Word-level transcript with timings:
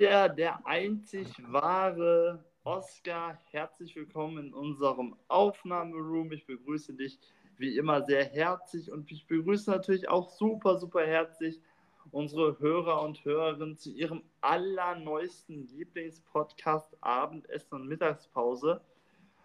der, 0.00 0.28
der 0.28 0.66
einzig 0.66 1.26
wahre 1.50 2.44
Oscar. 2.64 3.40
Herzlich 3.50 3.96
willkommen 3.96 4.48
in 4.48 4.52
unserem 4.52 5.16
Aufnahmeroom. 5.28 6.32
Ich 6.32 6.44
begrüße 6.44 6.92
dich 6.92 7.18
wie 7.56 7.78
immer 7.78 8.02
sehr 8.02 8.26
herzlich 8.26 8.92
und 8.92 9.10
ich 9.10 9.26
begrüße 9.26 9.70
natürlich 9.70 10.10
auch 10.10 10.28
super, 10.28 10.76
super 10.76 11.06
herzlich 11.06 11.62
unsere 12.10 12.58
Hörer 12.58 13.02
und 13.02 13.24
Hörerinnen 13.24 13.78
zu 13.78 13.90
ihrem 13.90 14.22
allerneuesten 14.42 15.66
Lieblingspodcast 15.68 16.94
Abendessen 17.00 17.74
und 17.76 17.88
Mittagspause. 17.88 18.82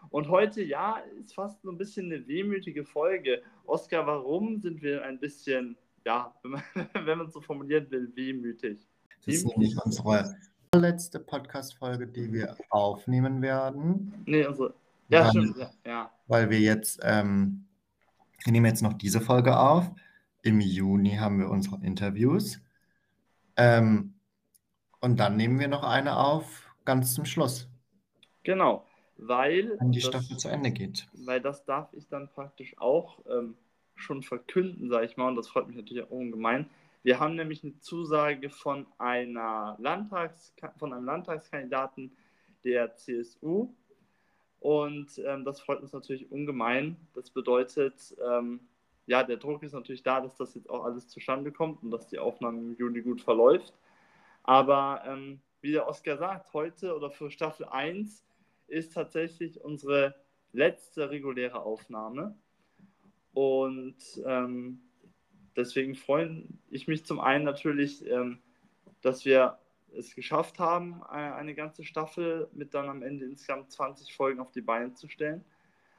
Und 0.09 0.27
heute, 0.27 0.61
ja, 0.61 0.97
ist 1.18 1.33
fast 1.33 1.61
so 1.61 1.71
ein 1.71 1.77
bisschen 1.77 2.11
eine 2.11 2.27
wehmütige 2.27 2.83
Folge. 2.83 3.41
Oskar, 3.65 4.05
warum 4.05 4.59
sind 4.59 4.81
wir 4.81 5.05
ein 5.05 5.18
bisschen, 5.18 5.77
ja, 6.05 6.36
wenn 6.43 6.52
man, 6.52 6.63
wenn 7.05 7.18
man 7.20 7.31
so 7.31 7.39
formulieren 7.39 7.89
will, 7.89 8.11
wehmütig? 8.15 8.86
Das 9.25 9.35
ist 9.35 9.45
nämlich 9.45 9.77
unsere 9.83 10.35
letzte 10.73 11.19
Podcast-Folge, 11.19 12.07
die 12.07 12.31
wir 12.34 12.57
aufnehmen 12.70 13.41
werden. 13.41 14.13
Nee, 14.25 14.45
unsere. 14.45 14.73
Ja, 15.09 15.25
weil, 15.25 15.30
stimmt. 15.30 15.57
Ja, 15.57 15.71
ja. 15.85 16.11
Weil 16.27 16.49
wir 16.49 16.59
jetzt, 16.59 16.99
ähm, 17.03 17.66
wir 18.44 18.53
nehmen 18.53 18.66
jetzt 18.66 18.81
noch 18.81 18.94
diese 18.94 19.21
Folge 19.21 19.59
auf. 19.59 19.91
Im 20.41 20.59
Juni 20.59 21.17
haben 21.17 21.39
wir 21.39 21.49
unsere 21.49 21.84
Interviews. 21.85 22.59
Ähm, 23.57 24.13
und 25.02 25.20
dann 25.20 25.35
nehmen 25.35 25.59
wir 25.59 25.67
noch 25.67 25.83
eine 25.83 26.17
auf, 26.17 26.73
ganz 26.85 27.13
zum 27.13 27.25
Schluss. 27.25 27.67
Genau, 28.44 28.85
weil. 29.17 29.77
Wenn 29.80 29.91
die 29.91 29.99
das, 29.99 30.08
Staffel 30.08 30.38
zu 30.38 30.47
Ende 30.47 30.72
geht. 30.72 31.08
Weil 31.13 31.41
das 31.41 31.63
darf 31.66 31.94
ich 31.94 32.08
dann 32.08 32.27
praktisch 32.30 32.75
auch 32.80 33.19
ähm, 33.30 33.55
schon 33.95 34.23
verkünden, 34.23 34.89
sage 34.89 35.05
ich 35.05 35.17
mal, 35.17 35.27
und 35.27 35.35
das 35.35 35.47
freut 35.47 35.67
mich 35.67 35.75
natürlich 35.75 36.03
auch 36.03 36.11
ungemein. 36.11 36.69
Wir 37.03 37.19
haben 37.19 37.35
nämlich 37.35 37.63
eine 37.63 37.79
Zusage 37.79 38.49
von, 38.49 38.85
einer 38.97 39.75
Landtags 39.79 40.53
von 40.77 40.93
einem 40.93 41.05
Landtagskandidaten 41.05 42.15
der 42.63 42.95
CSU. 42.95 43.73
Und 44.59 45.19
ähm, 45.25 45.43
das 45.43 45.59
freut 45.59 45.81
uns 45.81 45.93
natürlich 45.93 46.31
ungemein. 46.31 46.95
Das 47.16 47.31
bedeutet, 47.31 48.16
ähm, 48.23 48.59
ja, 49.08 49.23
der 49.23 49.38
Druck 49.38 49.63
ist 49.63 49.73
natürlich 49.73 50.03
da, 50.03 50.21
dass 50.21 50.35
das 50.35 50.53
jetzt 50.53 50.69
auch 50.69 50.85
alles 50.85 51.08
zustande 51.08 51.52
kommt 51.52 51.81
und 51.81 51.89
dass 51.89 52.08
die 52.08 52.19
Aufnahme 52.19 52.59
im 52.59 52.75
Juni 52.77 53.02
gut 53.02 53.21
verläuft. 53.21 53.73
Aber 54.43 55.02
ähm, 55.08 55.41
wie 55.61 55.71
der 55.71 55.88
Oskar 55.88 56.17
sagt, 56.17 56.53
heute 56.53 56.95
oder 56.95 57.09
für 57.09 57.31
Staffel 57.31 57.65
1 57.65 58.23
ist 58.67 58.93
tatsächlich 58.93 59.59
unsere 59.61 60.13
letzte 60.53 61.09
reguläre 61.09 61.63
Aufnahme. 61.63 62.36
Und 63.33 63.97
ähm, 64.25 64.81
deswegen 65.55 65.95
freue 65.95 66.44
ich 66.69 66.88
mich 66.88 67.05
zum 67.05 67.19
einen 67.19 67.44
natürlich, 67.44 68.05
ähm, 68.07 68.39
dass 69.02 69.25
wir 69.25 69.58
es 69.93 70.16
geschafft 70.16 70.59
haben, 70.59 71.03
eine 71.03 71.53
ganze 71.53 71.83
Staffel 71.83 72.47
mit 72.53 72.73
dann 72.73 72.88
am 72.88 73.02
Ende 73.02 73.25
insgesamt 73.25 73.71
20 73.71 74.16
Folgen 74.16 74.39
auf 74.39 74.52
die 74.52 74.61
Beine 74.61 74.93
zu 74.93 75.09
stellen. 75.09 75.43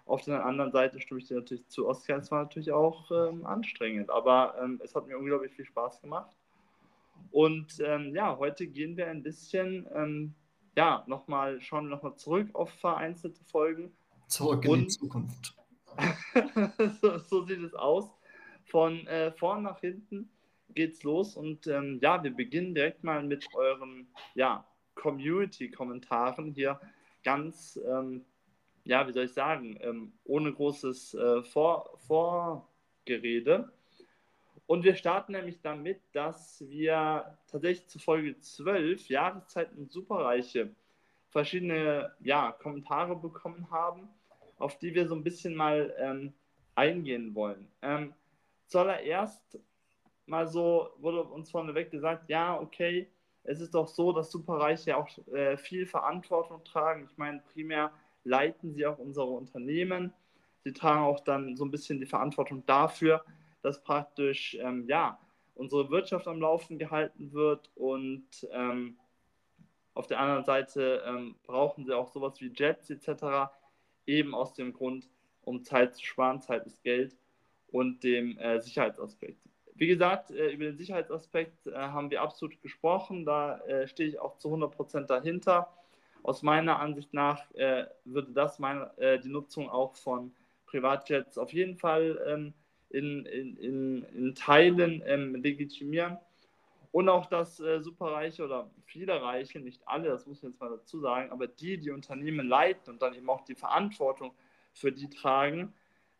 Auf 0.06 0.25
der 0.25 0.44
anderen 0.44 0.72
Seite 0.72 1.00
stimme 1.00 1.20
ich 1.20 1.27
dir 1.27 1.36
natürlich 1.36 1.69
zu, 1.69 1.86
Oscar, 1.86 2.19
es 2.19 2.31
war 2.31 2.42
natürlich 2.42 2.72
auch 2.72 3.11
ähm, 3.11 3.47
anstrengend, 3.47 4.11
aber 4.11 4.56
ähm, 4.61 4.81
es 4.83 4.94
hat 4.94 5.06
mir 5.06 5.19
unglaublich 5.19 5.53
viel 5.53 5.64
Spaß 5.64 6.00
gemacht. 6.00 6.34
Und 7.31 7.78
ähm, 7.81 8.14
ja, 8.14 8.37
heute 8.37 8.66
gehen 8.66 8.97
wir 8.97 9.09
ein 9.09 9.22
bisschen, 9.22 9.87
ähm, 9.94 10.34
ja, 10.77 11.05
nochmal, 11.06 11.61
schauen 11.61 11.84
wir 11.84 11.97
nochmal 11.97 12.16
zurück 12.16 12.48
auf 12.55 12.70
vereinzelte 12.70 13.44
Folgen. 13.44 13.92
Zurück 14.27 14.64
in 14.64 14.70
Und, 14.70 14.81
die 14.81 14.89
Zukunft. 14.89 15.55
so, 17.00 17.19
so 17.19 17.44
sieht 17.44 17.62
es 17.62 17.75
aus. 17.75 18.11
Von 18.73 19.06
äh, 19.06 19.31
vorn 19.33 19.65
nach 19.65 19.81
hinten 19.81 20.31
geht's 20.70 21.03
los 21.03 21.37
und 21.37 21.67
ähm, 21.67 21.98
ja, 22.01 22.25
wir 22.25 22.34
beginnen 22.34 22.75
direkt 22.75 23.05
mal 23.05 23.23
mit 23.23 23.47
euren 23.55 24.09
ja, 24.34 24.67
Community-Kommentaren 24.95 26.55
hier 26.55 26.81
ganz, 27.23 27.78
ähm, 27.87 28.25
ja, 28.84 29.06
wie 29.06 29.12
soll 29.12 29.27
ich 29.27 29.34
sagen, 29.34 29.77
ähm, 29.83 30.15
ohne 30.25 30.55
großes 30.55 31.12
äh, 31.12 31.43
Vor 31.43 31.98
Vorgerede. 32.06 33.71
Und 34.65 34.84
wir 34.84 34.94
starten 34.94 35.33
nämlich 35.33 35.60
damit, 35.60 36.00
dass 36.15 36.65
wir 36.66 37.37
tatsächlich 37.50 37.89
zu 37.89 37.99
Folge 37.99 38.39
12 38.39 39.10
Jahreszeiten 39.10 39.91
Superreiche 39.91 40.75
verschiedene 41.28 42.10
ja, 42.21 42.53
Kommentare 42.53 43.16
bekommen 43.16 43.71
haben, 43.71 44.09
auf 44.56 44.78
die 44.78 44.94
wir 44.94 45.06
so 45.06 45.15
ein 45.15 45.25
bisschen 45.25 45.54
mal 45.54 45.94
ähm, 45.99 46.33
eingehen 46.75 47.34
wollen. 47.34 47.69
Ähm, 47.83 48.15
zuallererst 48.67 49.59
mal 50.27 50.47
so, 50.47 50.91
wurde 50.99 51.25
uns 51.25 51.50
vorneweg 51.50 51.91
gesagt, 51.91 52.28
ja, 52.28 52.59
okay, 52.61 53.11
es 53.45 53.61
ist 53.61 53.75
doch 53.75 53.89
so, 53.89 54.12
dass 54.12 54.31
Superreiche 54.31 54.97
auch 54.97 55.09
äh, 55.28 55.56
viel 55.56 55.87
Verantwortung 55.87 56.62
tragen. 56.65 57.09
Ich 57.11 57.19
meine, 57.19 57.43
primär 57.53 57.93
leiten 58.25 58.72
sie 58.72 58.87
auch 58.87 58.99
unsere 58.99 59.27
Unternehmen. 59.27 60.12
Sie 60.65 60.72
tragen 60.72 61.03
auch 61.03 61.21
dann 61.21 61.56
so 61.56 61.65
ein 61.65 61.71
bisschen 61.71 61.99
die 61.99 62.06
Verantwortung 62.06 62.65
dafür, 62.67 63.25
dass 63.62 63.83
praktisch, 63.83 64.56
ähm, 64.61 64.87
ja, 64.87 65.19
unsere 65.55 65.91
Wirtschaft 65.91 66.28
am 66.28 66.41
Laufen 66.41 66.78
gehalten 66.78 67.33
wird 67.33 67.71
und 67.75 68.27
ähm, 68.53 68.97
auf 69.95 70.06
der 70.06 70.21
anderen 70.21 70.45
Seite 70.45 71.03
ähm, 71.06 71.34
brauchen 71.43 71.84
sie 71.84 71.95
auch 71.95 72.09
sowas 72.09 72.41
wie 72.41 72.53
Jets 72.55 72.89
etc. 72.89 73.53
eben 74.06 74.34
aus 74.34 74.55
dem 74.55 74.72
Grund, 74.72 75.11
um 75.43 75.62
Zeit 75.62 75.95
zu 75.95 76.05
sparen. 76.05 76.41
Zeit 76.41 76.65
ist 76.65 76.83
Geld 76.83 77.17
und 77.72 78.05
dem 78.05 78.38
äh, 78.38 78.60
Sicherheitsaspekt. 78.60 79.49
Wie 79.75 79.87
gesagt, 79.87 80.31
äh, 80.31 80.50
über 80.50 80.66
den 80.66 80.77
Sicherheitsaspekt 80.77 81.66
äh, 81.66 81.75
haben 81.75 82.10
wir 82.10 82.22
absolut 82.22 82.60
gesprochen. 82.62 83.25
Da 83.25 83.59
äh, 83.60 83.88
stehe 83.88 84.09
ich 84.09 84.21
auch 84.21 84.38
zu 84.38 84.49
100% 84.49 85.06
dahinter. 85.06 85.72
Aus 86.22 86.43
meiner 86.43 86.78
Ansicht 86.78 87.12
nach 87.15 87.50
äh, 87.55 87.87
würde 88.05 88.33
das 88.33 88.59
meine, 88.59 88.97
äh, 88.99 89.19
die 89.19 89.28
Nutzung 89.28 89.69
auch 89.69 89.97
von 89.97 90.33
Privatjets 90.66 91.37
auf 91.37 91.53
jeden 91.53 91.77
Fall 91.77 92.21
ähm, 92.27 92.55
in, 92.91 93.27
in, 93.27 93.56
in, 93.56 94.03
in, 94.15 94.34
Teilen 94.34 95.03
ähm, 95.06 95.34
legitimieren. 95.34 96.19
Und 96.93 97.09
auch, 97.09 97.27
dass 97.27 97.59
äh, 97.59 97.81
Superreiche 97.81 98.44
oder 98.44 98.71
viele 98.84 99.21
Reiche, 99.21 99.60
nicht 99.60 99.81
alle, 99.89 100.10
das 100.10 100.27
muss 100.27 100.39
ich 100.39 100.43
jetzt 100.43 100.60
mal 100.60 100.69
dazu 100.69 101.00
sagen, 101.00 101.31
aber 101.31 101.47
die, 101.47 101.78
die 101.78 101.91
Unternehmen 101.91 102.47
leiten 102.47 102.93
und 102.93 103.00
dann 103.00 103.15
eben 103.15 103.28
auch 103.31 103.41
die 103.41 103.54
Verantwortung 103.54 104.34
für 104.75 104.93
die 104.93 105.09
tragen, 105.09 105.72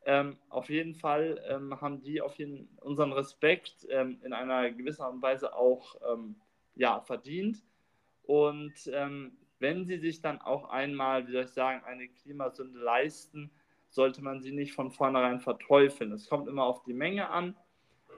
ähm, 0.05 0.37
auf 0.49 0.69
jeden 0.69 0.95
Fall 0.95 1.41
ähm, 1.49 1.81
haben 1.81 2.01
die 2.01 2.21
auf 2.21 2.37
jeden, 2.37 2.69
unseren 2.81 3.13
Respekt 3.13 3.87
ähm, 3.91 4.19
in 4.23 4.33
einer 4.33 4.71
gewissen 4.71 5.03
Art 5.03 5.15
und 5.15 5.23
Weise 5.23 5.55
auch 5.55 5.97
ähm, 6.13 6.37
ja, 6.75 7.01
verdient. 7.01 7.63
Und 8.25 8.75
ähm, 8.93 9.33
wenn 9.59 9.85
sie 9.85 9.99
sich 9.99 10.21
dann 10.21 10.41
auch 10.41 10.71
einmal, 10.71 11.27
wie 11.27 11.33
soll 11.33 11.45
ich 11.45 11.51
sagen, 11.51 11.85
eine 11.85 12.09
Klimasünde 12.09 12.81
leisten, 12.81 13.51
sollte 13.91 14.23
man 14.23 14.41
sie 14.41 14.53
nicht 14.53 14.73
von 14.73 14.91
vornherein 14.91 15.41
verteufeln. 15.41 16.13
Es 16.13 16.29
kommt 16.29 16.49
immer 16.49 16.65
auf 16.65 16.83
die 16.83 16.95
Menge 16.95 17.29
an, 17.29 17.55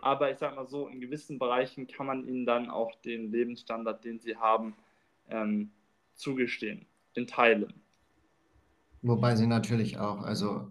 aber 0.00 0.30
ich 0.30 0.38
sage 0.38 0.54
mal 0.56 0.66
so, 0.66 0.88
in 0.88 1.00
gewissen 1.00 1.38
Bereichen 1.38 1.86
kann 1.86 2.06
man 2.06 2.26
ihnen 2.26 2.46
dann 2.46 2.70
auch 2.70 2.94
den 3.02 3.30
Lebensstandard, 3.30 4.04
den 4.04 4.20
sie 4.20 4.36
haben, 4.36 4.76
ähm, 5.28 5.70
zugestehen, 6.14 6.86
in 7.14 7.26
Teilen. 7.26 7.74
Wobei 9.02 9.34
sie 9.36 9.46
natürlich 9.46 9.98
auch, 9.98 10.22
also 10.22 10.70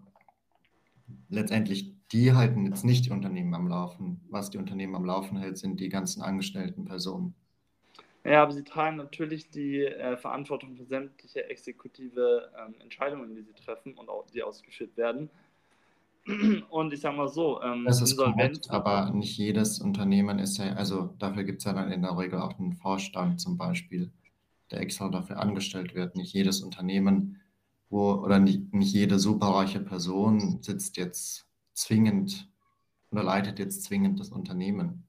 letztendlich, 1.34 1.92
die 2.12 2.32
halten 2.32 2.66
jetzt 2.66 2.84
nicht 2.84 3.06
die 3.06 3.10
Unternehmen 3.10 3.54
am 3.54 3.68
Laufen. 3.68 4.20
Was 4.30 4.50
die 4.50 4.58
Unternehmen 4.58 4.94
am 4.94 5.04
Laufen 5.04 5.36
hält, 5.36 5.58
sind 5.58 5.80
die 5.80 5.88
ganzen 5.88 6.22
angestellten 6.22 6.84
Personen. 6.84 7.34
Ja, 8.24 8.42
aber 8.42 8.52
sie 8.52 8.64
tragen 8.64 8.96
natürlich 8.96 9.50
die 9.50 9.84
äh, 9.84 10.16
Verantwortung 10.16 10.76
für 10.76 10.84
sämtliche 10.84 11.48
exekutive 11.50 12.50
ähm, 12.58 12.74
Entscheidungen, 12.80 13.34
die 13.34 13.42
sie 13.42 13.52
treffen 13.52 13.94
und 13.94 14.08
auch 14.08 14.26
die 14.32 14.42
ausgeführt 14.42 14.96
werden. 14.96 15.28
Und 16.70 16.92
ich 16.94 17.00
sage 17.02 17.16
mal 17.18 17.28
so, 17.28 17.60
ähm, 17.60 17.84
das 17.84 18.00
ist 18.00 18.16
korrekt, 18.16 18.70
aber 18.70 19.10
nicht 19.10 19.36
jedes 19.36 19.78
Unternehmen 19.78 20.38
ist 20.38 20.56
ja, 20.56 20.72
also 20.72 21.14
dafür 21.18 21.44
gibt 21.44 21.58
es 21.58 21.64
ja 21.64 21.74
dann 21.74 21.92
in 21.92 22.00
der 22.00 22.16
Regel 22.16 22.40
auch 22.40 22.58
einen 22.58 22.72
Vorstand 22.72 23.42
zum 23.42 23.58
Beispiel, 23.58 24.10
der 24.70 24.80
extra 24.80 25.10
dafür 25.10 25.38
angestellt 25.38 25.94
wird. 25.94 26.16
Nicht 26.16 26.32
jedes 26.32 26.62
Unternehmen 26.62 27.42
wo, 27.94 28.14
oder 28.14 28.40
nicht, 28.40 28.74
nicht 28.74 28.92
jede 28.92 29.18
superreiche 29.18 29.80
Person 29.80 30.60
sitzt 30.62 30.96
jetzt 30.96 31.46
zwingend 31.72 32.50
oder 33.10 33.22
leitet 33.22 33.60
jetzt 33.60 33.84
zwingend 33.84 34.18
das 34.18 34.30
Unternehmen. 34.30 35.04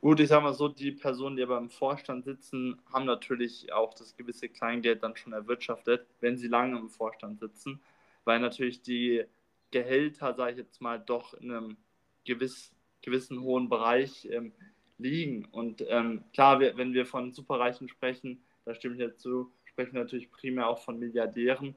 Gut, 0.00 0.20
ich 0.20 0.28
sage 0.28 0.44
mal 0.44 0.54
so, 0.54 0.68
die 0.68 0.92
Personen, 0.92 1.36
die 1.36 1.42
aber 1.42 1.58
im 1.58 1.68
Vorstand 1.68 2.24
sitzen, 2.24 2.80
haben 2.92 3.04
natürlich 3.04 3.72
auch 3.72 3.92
das 3.92 4.16
gewisse 4.16 4.48
Kleingeld 4.48 5.02
dann 5.02 5.16
schon 5.16 5.32
erwirtschaftet, 5.32 6.06
wenn 6.20 6.38
sie 6.38 6.46
lange 6.46 6.78
im 6.78 6.88
Vorstand 6.88 7.40
sitzen, 7.40 7.80
weil 8.24 8.38
natürlich 8.38 8.80
die 8.80 9.24
Gehälter, 9.72 10.34
sage 10.34 10.52
ich 10.52 10.58
jetzt 10.58 10.80
mal, 10.80 11.00
doch 11.00 11.34
in 11.34 11.50
einem 11.50 11.76
gewiss, 12.24 12.72
gewissen 13.02 13.42
hohen 13.42 13.68
Bereich 13.68 14.28
ähm, 14.30 14.52
liegen. 14.98 15.46
Und 15.46 15.84
ähm, 15.88 16.22
klar, 16.32 16.60
wir, 16.60 16.76
wenn 16.76 16.94
wir 16.94 17.04
von 17.04 17.32
Superreichen 17.32 17.88
sprechen, 17.88 18.40
da 18.64 18.74
stimme 18.74 18.94
ich 18.94 19.00
jetzt 19.00 19.20
zu, 19.20 19.50
sprechen 19.70 19.96
natürlich 19.96 20.30
primär 20.30 20.68
auch 20.68 20.82
von 20.82 20.98
Milliardären 20.98 21.74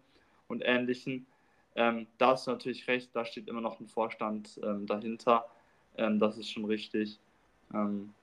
und 0.47 0.61
Ähnlichen. 0.65 1.25
Ähm, 1.75 2.07
da 2.17 2.31
hast 2.31 2.47
du 2.47 2.51
natürlich 2.51 2.87
recht, 2.87 3.15
da 3.15 3.25
steht 3.25 3.47
immer 3.47 3.61
noch 3.61 3.79
ein 3.79 3.87
Vorstand 3.87 4.59
ähm, 4.63 4.85
dahinter. 4.85 5.45
Ähm, 5.97 6.19
das 6.19 6.37
ist 6.37 6.51
schon 6.51 6.65
richtig. 6.65 7.19
Ähm, 7.73 8.13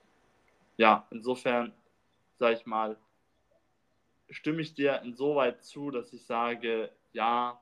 ja, 0.77 1.07
insofern 1.11 1.73
sag 2.41 2.53
ich 2.57 2.65
mal, 2.65 2.97
stimme 4.29 4.61
ich 4.61 4.73
dir 4.73 5.01
insoweit 5.03 5.63
zu, 5.63 5.91
dass 5.91 6.11
ich 6.13 6.25
sage, 6.25 6.91
ja, 7.13 7.61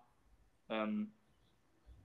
ähm, 0.69 1.11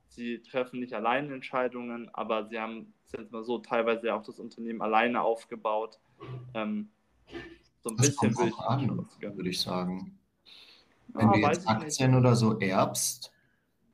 sie 0.08 0.40
treffen 0.42 0.80
nicht 0.80 0.94
allein 0.94 1.30
Entscheidungen, 1.30 2.08
aber 2.14 2.46
sie 2.46 2.58
haben 2.58 2.92
jetzt 3.16 3.30
mal 3.30 3.44
so 3.44 3.58
teilweise 3.58 4.14
auch 4.14 4.22
das 4.22 4.40
Unternehmen 4.40 4.82
alleine 4.82 5.22
aufgebaut. 5.22 6.00
Ähm, 6.54 6.88
so 7.84 7.90
ein 7.90 7.96
das 7.96 8.08
bisschen 8.08 8.36
will 8.38 8.48
ich, 8.48 8.58
an, 8.58 9.36
würde 9.36 9.50
ich 9.50 9.60
sagen. 9.60 10.18
Wenn 11.08 11.26
ja, 11.26 11.32
du 11.32 11.38
jetzt 11.40 11.68
Aktien 11.68 12.14
oder 12.14 12.34
so 12.34 12.58
erbst, 12.58 13.32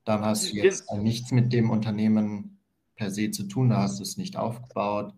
dann 0.05 0.25
hast 0.25 0.53
du 0.53 0.57
jetzt 0.57 0.89
Ge 0.89 0.99
nichts 0.99 1.33
mit 1.33 1.53
dem 1.53 1.71
Unternehmen 1.71 2.59
per 2.95 3.11
se 3.11 3.31
zu 3.31 3.45
tun, 3.45 3.71
da 3.71 3.83
hast 3.83 3.99
du 3.99 4.03
es 4.03 4.17
nicht 4.17 4.37
aufgebaut. 4.37 5.13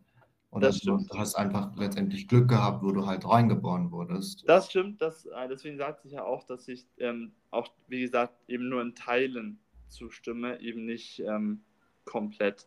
Oder 0.51 0.71
du, 0.71 0.99
du 0.99 1.19
hast 1.19 1.35
einfach 1.35 1.75
letztendlich 1.77 2.29
Glück 2.29 2.49
gehabt, 2.49 2.83
wo 2.83 2.93
du 2.93 3.07
halt 3.07 3.27
reingeboren 3.27 3.91
wurdest. 3.91 4.45
Das 4.47 4.69
stimmt, 4.69 5.01
das, 5.01 5.25
äh, 5.25 5.49
deswegen 5.49 5.79
sagt 5.79 6.03
sich 6.03 6.13
ja 6.13 6.25
auch, 6.25 6.45
dass 6.45 6.69
ich 6.69 6.87
ähm, 6.99 7.33
auch, 7.51 7.69
wie 7.89 8.03
gesagt, 8.03 8.35
eben 8.49 8.69
nur 8.69 8.83
in 8.83 8.95
Teilen 8.95 9.59
zustimme, 9.89 10.61
eben 10.61 10.85
nicht 10.85 11.21
ähm, 11.21 11.63
komplett. 12.05 12.67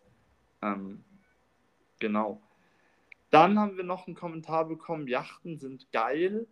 Ähm, 0.64 1.04
genau. 2.00 2.42
Dann 3.36 3.60
haben 3.60 3.78
wir 3.78 3.84
noch 3.84 4.08
einen 4.08 4.16
Kommentar 4.16 4.66
bekommen, 4.66 5.08
Yachten 5.08 5.58
sind 5.58 5.92
geil. 5.92 6.48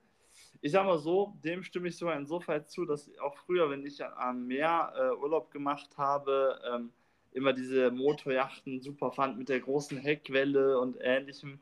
Ich 0.62 0.72
sag 0.72 0.86
mal 0.86 1.00
so, 1.00 1.34
dem 1.44 1.64
stimme 1.64 1.88
ich 1.88 1.98
sogar 1.98 2.18
insofern 2.18 2.66
zu, 2.68 2.86
dass 2.86 3.10
auch 3.20 3.38
früher, 3.38 3.70
wenn 3.70 3.86
ich 3.86 4.04
am 4.04 4.48
Meer 4.48 4.94
äh, 4.96 5.16
Urlaub 5.22 5.52
gemacht 5.52 5.98
habe, 5.98 6.60
ähm, 6.74 6.92
immer 7.32 7.54
diese 7.54 7.92
Motorjachten 7.92 8.82
super 8.82 9.12
fand 9.12 9.38
mit 9.38 9.50
der 9.50 9.60
großen 9.60 9.98
Heckwelle 9.98 10.80
und 10.80 10.98
ähnlichem. 11.00 11.60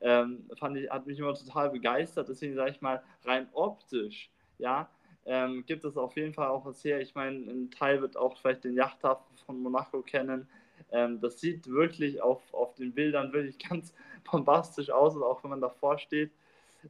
Ähm, 0.00 0.48
fand 0.58 0.76
ich, 0.76 0.90
hat 0.90 1.06
mich 1.06 1.18
immer 1.18 1.34
total 1.34 1.70
begeistert. 1.70 2.28
Deswegen 2.28 2.54
sage 2.54 2.70
ich 2.70 2.80
mal, 2.80 3.02
rein 3.24 3.48
optisch, 3.52 4.30
ja, 4.58 4.88
ähm, 5.24 5.64
gibt 5.66 5.84
es 5.84 5.96
auf 5.96 6.16
jeden 6.16 6.34
Fall 6.34 6.48
auch 6.48 6.64
was 6.64 6.82
her. 6.84 7.00
Ich 7.00 7.14
meine, 7.14 7.38
ein 7.38 7.70
Teil 7.70 8.00
wird 8.00 8.16
auch 8.16 8.38
vielleicht 8.38 8.64
den 8.64 8.74
Yachthafen 8.74 9.36
von 9.44 9.62
Monaco 9.62 10.02
kennen. 10.02 10.48
Ähm, 10.92 11.20
das 11.20 11.40
sieht 11.40 11.66
wirklich 11.66 12.20
auf, 12.22 12.52
auf 12.54 12.74
den 12.74 12.92
Bildern 12.92 13.32
wirklich 13.32 13.58
ganz 13.68 13.94
bombastisch 14.30 14.90
aus, 14.90 15.16
auch 15.16 15.42
wenn 15.42 15.50
man 15.50 15.60
davor 15.60 15.98
steht. 15.98 16.32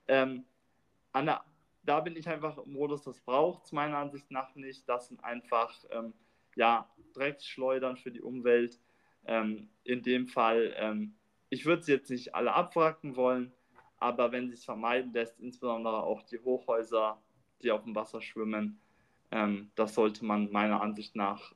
Ähm, 0.09 0.45
der, 1.15 1.43
da 1.85 2.01
bin 2.01 2.17
ich 2.17 2.29
einfach 2.29 2.59
im 2.59 2.73
Modus, 2.73 3.03
das 3.03 3.21
braucht 3.21 3.65
es 3.65 3.73
meiner 3.73 3.99
Ansicht 3.99 4.31
nach 4.31 4.55
nicht. 4.55 4.89
Das 4.89 5.09
sind 5.09 5.23
einfach 5.25 5.75
ähm, 5.91 6.13
ja, 6.57 6.89
Drecksschleudern 7.15 7.97
für 7.97 8.11
die 8.11 8.23
Umwelt. 8.23 8.79
Ähm, 9.27 9.69
in 9.85 10.03
dem 10.03 10.27
Fall, 10.27 10.75
ähm, 10.77 11.15
ich 11.49 11.65
würde 11.65 11.83
sie 11.83 11.93
jetzt 11.93 12.11
nicht 12.11 12.35
alle 12.35 12.53
abwracken 12.55 13.17
wollen, 13.17 13.53
aber 13.99 14.33
wenn 14.33 14.49
sie 14.49 14.55
es 14.55 14.65
vermeiden 14.65 15.13
lässt, 15.13 15.39
insbesondere 15.39 16.03
auch 16.03 16.23
die 16.23 16.41
Hochhäuser, 16.41 17.23
die 17.63 17.71
auf 17.71 17.85
dem 17.85 17.95
Wasser 17.95 18.21
schwimmen, 18.21 18.81
ähm, 19.31 19.71
das 19.77 19.95
sollte 19.95 20.25
man 20.25 20.51
meiner 20.51 20.81
Ansicht 20.83 21.15
nach 21.15 21.53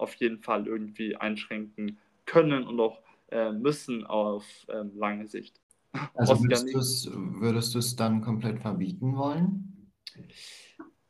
auf 0.00 0.14
jeden 0.14 0.38
Fall 0.38 0.66
irgendwie 0.66 1.16
einschränken 1.16 1.98
können 2.24 2.64
und 2.64 2.80
auch 2.80 3.00
äh, 3.30 3.52
müssen 3.52 4.06
auf 4.06 4.44
ähm, 4.68 4.92
lange 4.96 5.26
Sicht. 5.26 5.60
Also 6.14 6.40
würdest 6.40 7.74
du 7.74 7.78
es 7.78 7.96
dann 7.96 8.20
komplett 8.20 8.60
verbieten 8.60 9.16
wollen? 9.16 9.90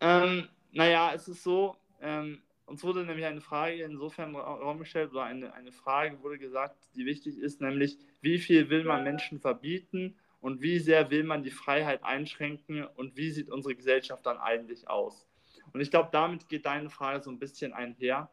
Ähm, 0.01 0.49
naja, 0.73 1.13
es 1.15 1.29
ist 1.29 1.43
so, 1.43 1.77
ähm, 2.01 2.41
uns 2.65 2.83
wurde 2.83 3.05
nämlich 3.05 3.27
eine 3.27 3.41
Frage 3.41 3.83
insofern 3.83 4.35
Raum 4.35 4.79
gestellt, 4.79 5.11
oder 5.11 5.25
eine, 5.25 5.53
eine 5.53 5.73
Frage 5.73 6.23
wurde 6.23 6.39
gesagt, 6.39 6.89
die 6.95 7.05
wichtig 7.05 7.37
ist, 7.37 7.61
nämlich, 7.61 7.99
wie 8.23 8.39
viel 8.39 8.71
will 8.71 8.85
man 8.85 9.05
Menschen 9.05 9.41
verbieten 9.41 10.17
und 10.41 10.63
wie 10.63 10.79
sehr 10.79 11.11
will 11.11 11.25
man 11.25 11.43
die 11.43 11.51
Freiheit 11.51 12.03
einschränken 12.03 12.85
und 12.85 13.17
wie 13.17 13.31
sieht 13.31 13.51
unsere 13.51 13.75
Gesellschaft 13.75 14.25
dann 14.25 14.39
eigentlich 14.39 14.89
aus? 14.89 15.27
Und 15.73 15.81
ich 15.81 15.91
glaube, 15.91 16.09
damit 16.13 16.49
geht 16.49 16.65
deine 16.65 16.91
Frage 16.91 17.23
so 17.23 17.31
ein 17.31 17.39
bisschen 17.39 17.73
einher, 17.73 18.31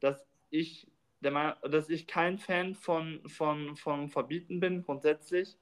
dass 0.00 0.26
ich, 0.50 0.86
der 1.20 1.30
Meinung, 1.30 1.54
dass 1.70 1.88
ich 1.88 2.06
kein 2.06 2.38
Fan 2.38 2.74
von, 2.74 3.20
von, 3.28 3.76
von 3.76 4.08
Verbieten 4.08 4.60
bin, 4.60 4.82
grundsätzlich. 4.82 5.56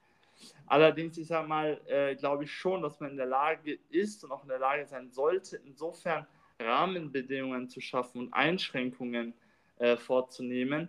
Allerdings, 0.66 1.18
ich 1.18 1.26
sage 1.26 1.48
mal, 1.48 1.80
äh, 1.86 2.14
glaube 2.14 2.44
ich 2.44 2.52
schon, 2.52 2.82
dass 2.82 3.00
man 3.00 3.10
in 3.10 3.16
der 3.16 3.26
Lage 3.26 3.78
ist 3.90 4.24
und 4.24 4.32
auch 4.32 4.42
in 4.42 4.48
der 4.48 4.60
Lage 4.60 4.86
sein 4.86 5.10
sollte, 5.10 5.60
insofern 5.64 6.26
Rahmenbedingungen 6.60 7.68
zu 7.68 7.80
schaffen 7.80 8.20
und 8.20 8.32
Einschränkungen 8.32 9.34
äh, 9.78 9.96
vorzunehmen, 9.96 10.88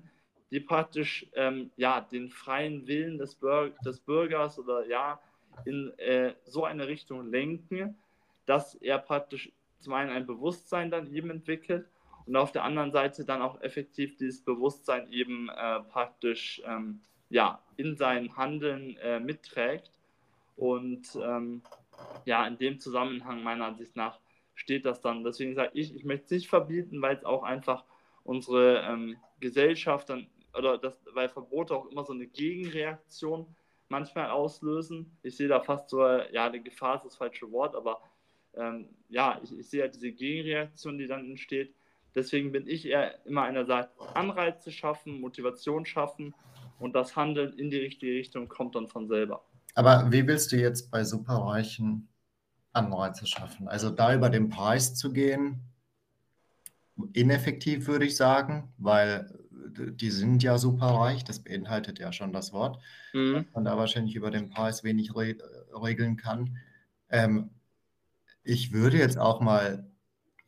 die 0.51 0.59
praktisch 0.59 1.27
ähm, 1.33 1.71
ja, 1.77 2.01
den 2.01 2.29
freien 2.29 2.87
Willen 2.87 3.17
des, 3.17 3.35
Bür 3.35 3.71
des 3.85 3.99
Bürgers 3.99 4.57
oder 4.59 4.85
ja 4.87 5.19
in 5.65 5.91
äh, 5.97 6.33
so 6.45 6.65
eine 6.65 6.87
Richtung 6.87 7.29
lenken, 7.29 7.97
dass 8.45 8.75
er 8.75 8.97
praktisch 8.97 9.51
zum 9.79 9.93
einen 9.93 10.11
ein 10.11 10.25
Bewusstsein 10.25 10.91
dann 10.91 11.13
eben 11.13 11.29
entwickelt 11.29 11.87
und 12.29 12.35
auf 12.35 12.51
der 12.51 12.63
anderen 12.63 12.91
Seite 12.91 13.25
dann 13.25 13.41
auch 13.41 13.59
effektiv 13.61 14.15
dieses 14.15 14.43
Bewusstsein 14.43 15.11
eben 15.11 15.49
äh, 15.49 15.79
praktisch 15.79 16.61
ähm, 16.63 17.01
ja, 17.29 17.63
in 17.75 17.95
sein 17.97 18.37
Handeln 18.37 18.95
äh, 18.97 19.19
mitträgt. 19.19 19.89
Und 20.55 21.07
ähm, 21.23 21.63
ja, 22.25 22.45
in 22.45 22.59
dem 22.59 22.79
Zusammenhang 22.79 23.41
meiner 23.41 23.65
Ansicht 23.65 23.95
nach 23.95 24.19
steht 24.53 24.85
das 24.85 25.01
dann. 25.01 25.23
Deswegen 25.23 25.55
sage 25.55 25.71
ich, 25.73 25.95
ich 25.95 26.05
möchte 26.05 26.25
es 26.25 26.31
nicht 26.31 26.49
verbieten, 26.49 27.01
weil 27.01 27.15
es 27.15 27.25
auch 27.25 27.41
einfach 27.41 27.83
unsere 28.23 28.81
ähm, 28.81 29.17
Gesellschaft 29.39 30.11
dann, 30.11 30.27
oder 30.55 30.77
das, 30.77 31.03
weil 31.13 31.29
Verbote 31.29 31.75
auch 31.75 31.87
immer 31.87 32.05
so 32.05 32.13
eine 32.13 32.27
Gegenreaktion 32.27 33.47
manchmal 33.87 34.29
auslösen. 34.29 35.17
Ich 35.23 35.35
sehe 35.35 35.47
da 35.47 35.61
fast 35.61 35.89
so, 35.89 36.05
ja, 36.05 36.45
eine 36.45 36.61
Gefahr 36.61 36.97
ist 36.97 37.05
das 37.05 37.15
falsche 37.15 37.51
Wort, 37.51 37.75
aber 37.75 38.03
ähm, 38.53 38.87
ja, 39.07 39.41
ich, 39.43 39.51
ich 39.57 39.67
sehe 39.67 39.79
ja 39.79 39.87
diese 39.87 40.11
Gegenreaktion, 40.11 40.99
die 40.99 41.07
dann 41.07 41.25
entsteht. 41.25 41.73
Deswegen 42.15 42.51
bin 42.51 42.67
ich 42.67 42.85
eher 42.85 43.25
immer 43.25 43.43
einer, 43.43 43.65
sagt, 43.65 43.93
Anreize 44.15 44.71
schaffen, 44.71 45.21
Motivation 45.21 45.85
schaffen 45.85 46.33
und 46.79 46.95
das 46.95 47.15
Handeln 47.15 47.57
in 47.57 47.69
die 47.69 47.77
richtige 47.77 48.13
Richtung 48.13 48.47
kommt 48.47 48.75
dann 48.75 48.87
von 48.87 49.07
selber. 49.07 49.43
Aber 49.75 50.11
wie 50.11 50.25
willst 50.27 50.51
du 50.51 50.57
jetzt 50.57 50.89
bei 50.91 51.03
Superreichen 51.03 52.09
Anreize 52.73 53.25
schaffen. 53.25 53.67
Also 53.67 53.89
da 53.89 54.13
über 54.13 54.29
den 54.29 54.49
Preis 54.49 54.95
zu 54.95 55.11
gehen, 55.11 55.61
ineffektiv 57.13 57.87
würde 57.87 58.05
ich 58.05 58.15
sagen, 58.15 58.73
weil 58.77 59.39
die 59.51 60.11
sind 60.11 60.43
ja 60.43 60.57
super 60.57 60.87
reich, 60.87 61.23
das 61.23 61.39
beinhaltet 61.39 61.99
ja 61.99 62.11
schon 62.11 62.33
das 62.33 62.53
Wort, 62.53 62.79
mhm. 63.13 63.45
man 63.53 63.65
da 63.65 63.77
wahrscheinlich 63.77 64.15
über 64.15 64.31
den 64.31 64.49
Preis 64.49 64.83
wenig 64.83 65.15
re 65.15 65.37
regeln 65.73 66.17
kann. 66.17 66.57
Ähm, 67.09 67.51
ich 68.43 68.73
würde 68.73 68.97
jetzt 68.97 69.17
auch 69.17 69.41
mal 69.41 69.87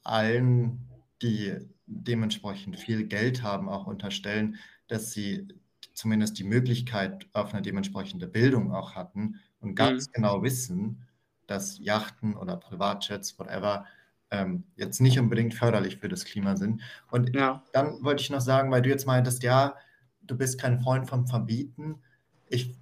allen, 0.04 0.88
die 1.22 1.56
dementsprechend 1.86 2.78
viel 2.78 3.06
Geld 3.06 3.44
haben, 3.44 3.70
auch 3.70 3.88
unterstellen, 3.88 4.58
dass 4.88 5.12
sie 5.12 5.48
zumindest 5.94 6.40
die 6.40 6.44
Möglichkeit 6.44 7.28
auf 7.34 7.54
eine 7.54 7.62
dementsprechende 7.62 8.28
Bildung 8.28 8.74
auch 8.74 8.96
hatten 8.96 9.40
und 9.60 9.76
ganz 9.76 10.08
mhm. 10.08 10.14
genau 10.14 10.44
wissen, 10.44 11.06
dass 11.48 11.80
Yachten 11.80 12.36
oder 12.36 12.58
Privatjets, 12.58 13.38
whatever, 13.38 13.86
ähm, 14.32 14.64
jetzt 14.78 15.02
nicht 15.02 15.20
unbedingt 15.20 15.54
förderlich 15.54 15.98
für 15.98 16.08
das 16.08 16.24
Klima 16.26 16.56
sind. 16.56 16.82
Und 17.10 17.36
ja. 17.36 17.64
dann 17.74 18.04
wollte 18.04 18.24
ich 18.24 18.30
noch 18.30 18.42
sagen, 18.42 18.72
weil 18.72 18.82
du 18.82 18.90
jetzt 18.90 19.06
meintest, 19.06 19.44
ja, 19.44 19.76
du 20.22 20.38
bist 20.38 20.60
kein 20.60 20.80
Freund 20.80 21.10
vom 21.10 21.28
Verbieten. 21.28 22.02
Ich 22.48 22.74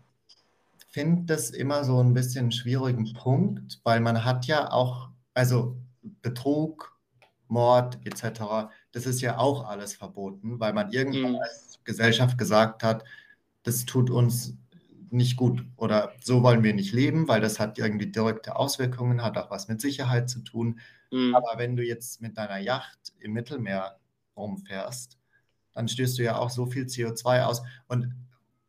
finde 0.87 1.23
das 1.25 1.49
immer 1.49 1.83
so 1.83 2.01
ein 2.01 2.13
bisschen 2.13 2.45
einen 2.45 2.51
schwierigen 2.51 3.13
Punkt, 3.13 3.79
weil 3.83 3.99
man 3.99 4.23
hat 4.23 4.45
ja 4.45 4.71
auch, 4.71 5.09
also 5.33 5.75
Betrug, 6.21 6.98
Mord 7.49 7.99
etc., 8.05 8.71
das 8.91 9.05
ist 9.05 9.21
ja 9.21 9.37
auch 9.37 9.67
alles 9.67 9.93
verboten, 9.93 10.59
weil 10.59 10.73
man 10.73 10.91
irgendwann 10.91 11.33
mhm. 11.33 11.39
als 11.39 11.79
Gesellschaft 11.83 12.37
gesagt 12.37 12.83
hat, 12.83 13.03
das 13.63 13.85
tut 13.85 14.09
uns 14.09 14.57
nicht 15.11 15.37
gut 15.37 15.65
oder 15.75 16.13
so 16.21 16.43
wollen 16.43 16.63
wir 16.63 16.73
nicht 16.73 16.93
leben, 16.93 17.27
weil 17.27 17.41
das 17.41 17.59
hat 17.59 17.77
irgendwie 17.79 18.07
direkte 18.07 18.55
Auswirkungen, 18.55 19.23
hat 19.23 19.37
auch 19.37 19.49
was 19.49 19.67
mit 19.67 19.81
Sicherheit 19.81 20.29
zu 20.29 20.39
tun. 20.41 20.79
Mhm. 21.11 21.33
Aber 21.35 21.57
wenn 21.57 21.75
du 21.75 21.83
jetzt 21.83 22.21
mit 22.21 22.37
deiner 22.37 22.59
Yacht 22.59 23.13
im 23.19 23.33
Mittelmeer 23.33 23.97
rumfährst, 24.37 25.17
dann 25.73 25.87
stößt 25.87 26.19
du 26.19 26.23
ja 26.23 26.37
auch 26.37 26.49
so 26.49 26.67
viel 26.67 26.85
CO2 26.85 27.43
aus 27.43 27.63
und 27.87 28.13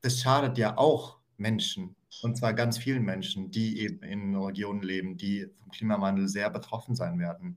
das 0.00 0.20
schadet 0.20 0.56
ja 0.56 0.78
auch 0.78 1.18
Menschen 1.36 1.94
und 2.22 2.36
zwar 2.36 2.54
ganz 2.54 2.76
vielen 2.76 3.04
Menschen, 3.04 3.50
die 3.50 3.80
eben 3.80 4.02
in 4.02 4.36
Regionen 4.36 4.82
leben, 4.82 5.16
die 5.16 5.46
vom 5.56 5.70
Klimawandel 5.70 6.28
sehr 6.28 6.50
betroffen 6.50 6.94
sein 6.94 7.18
werden. 7.18 7.56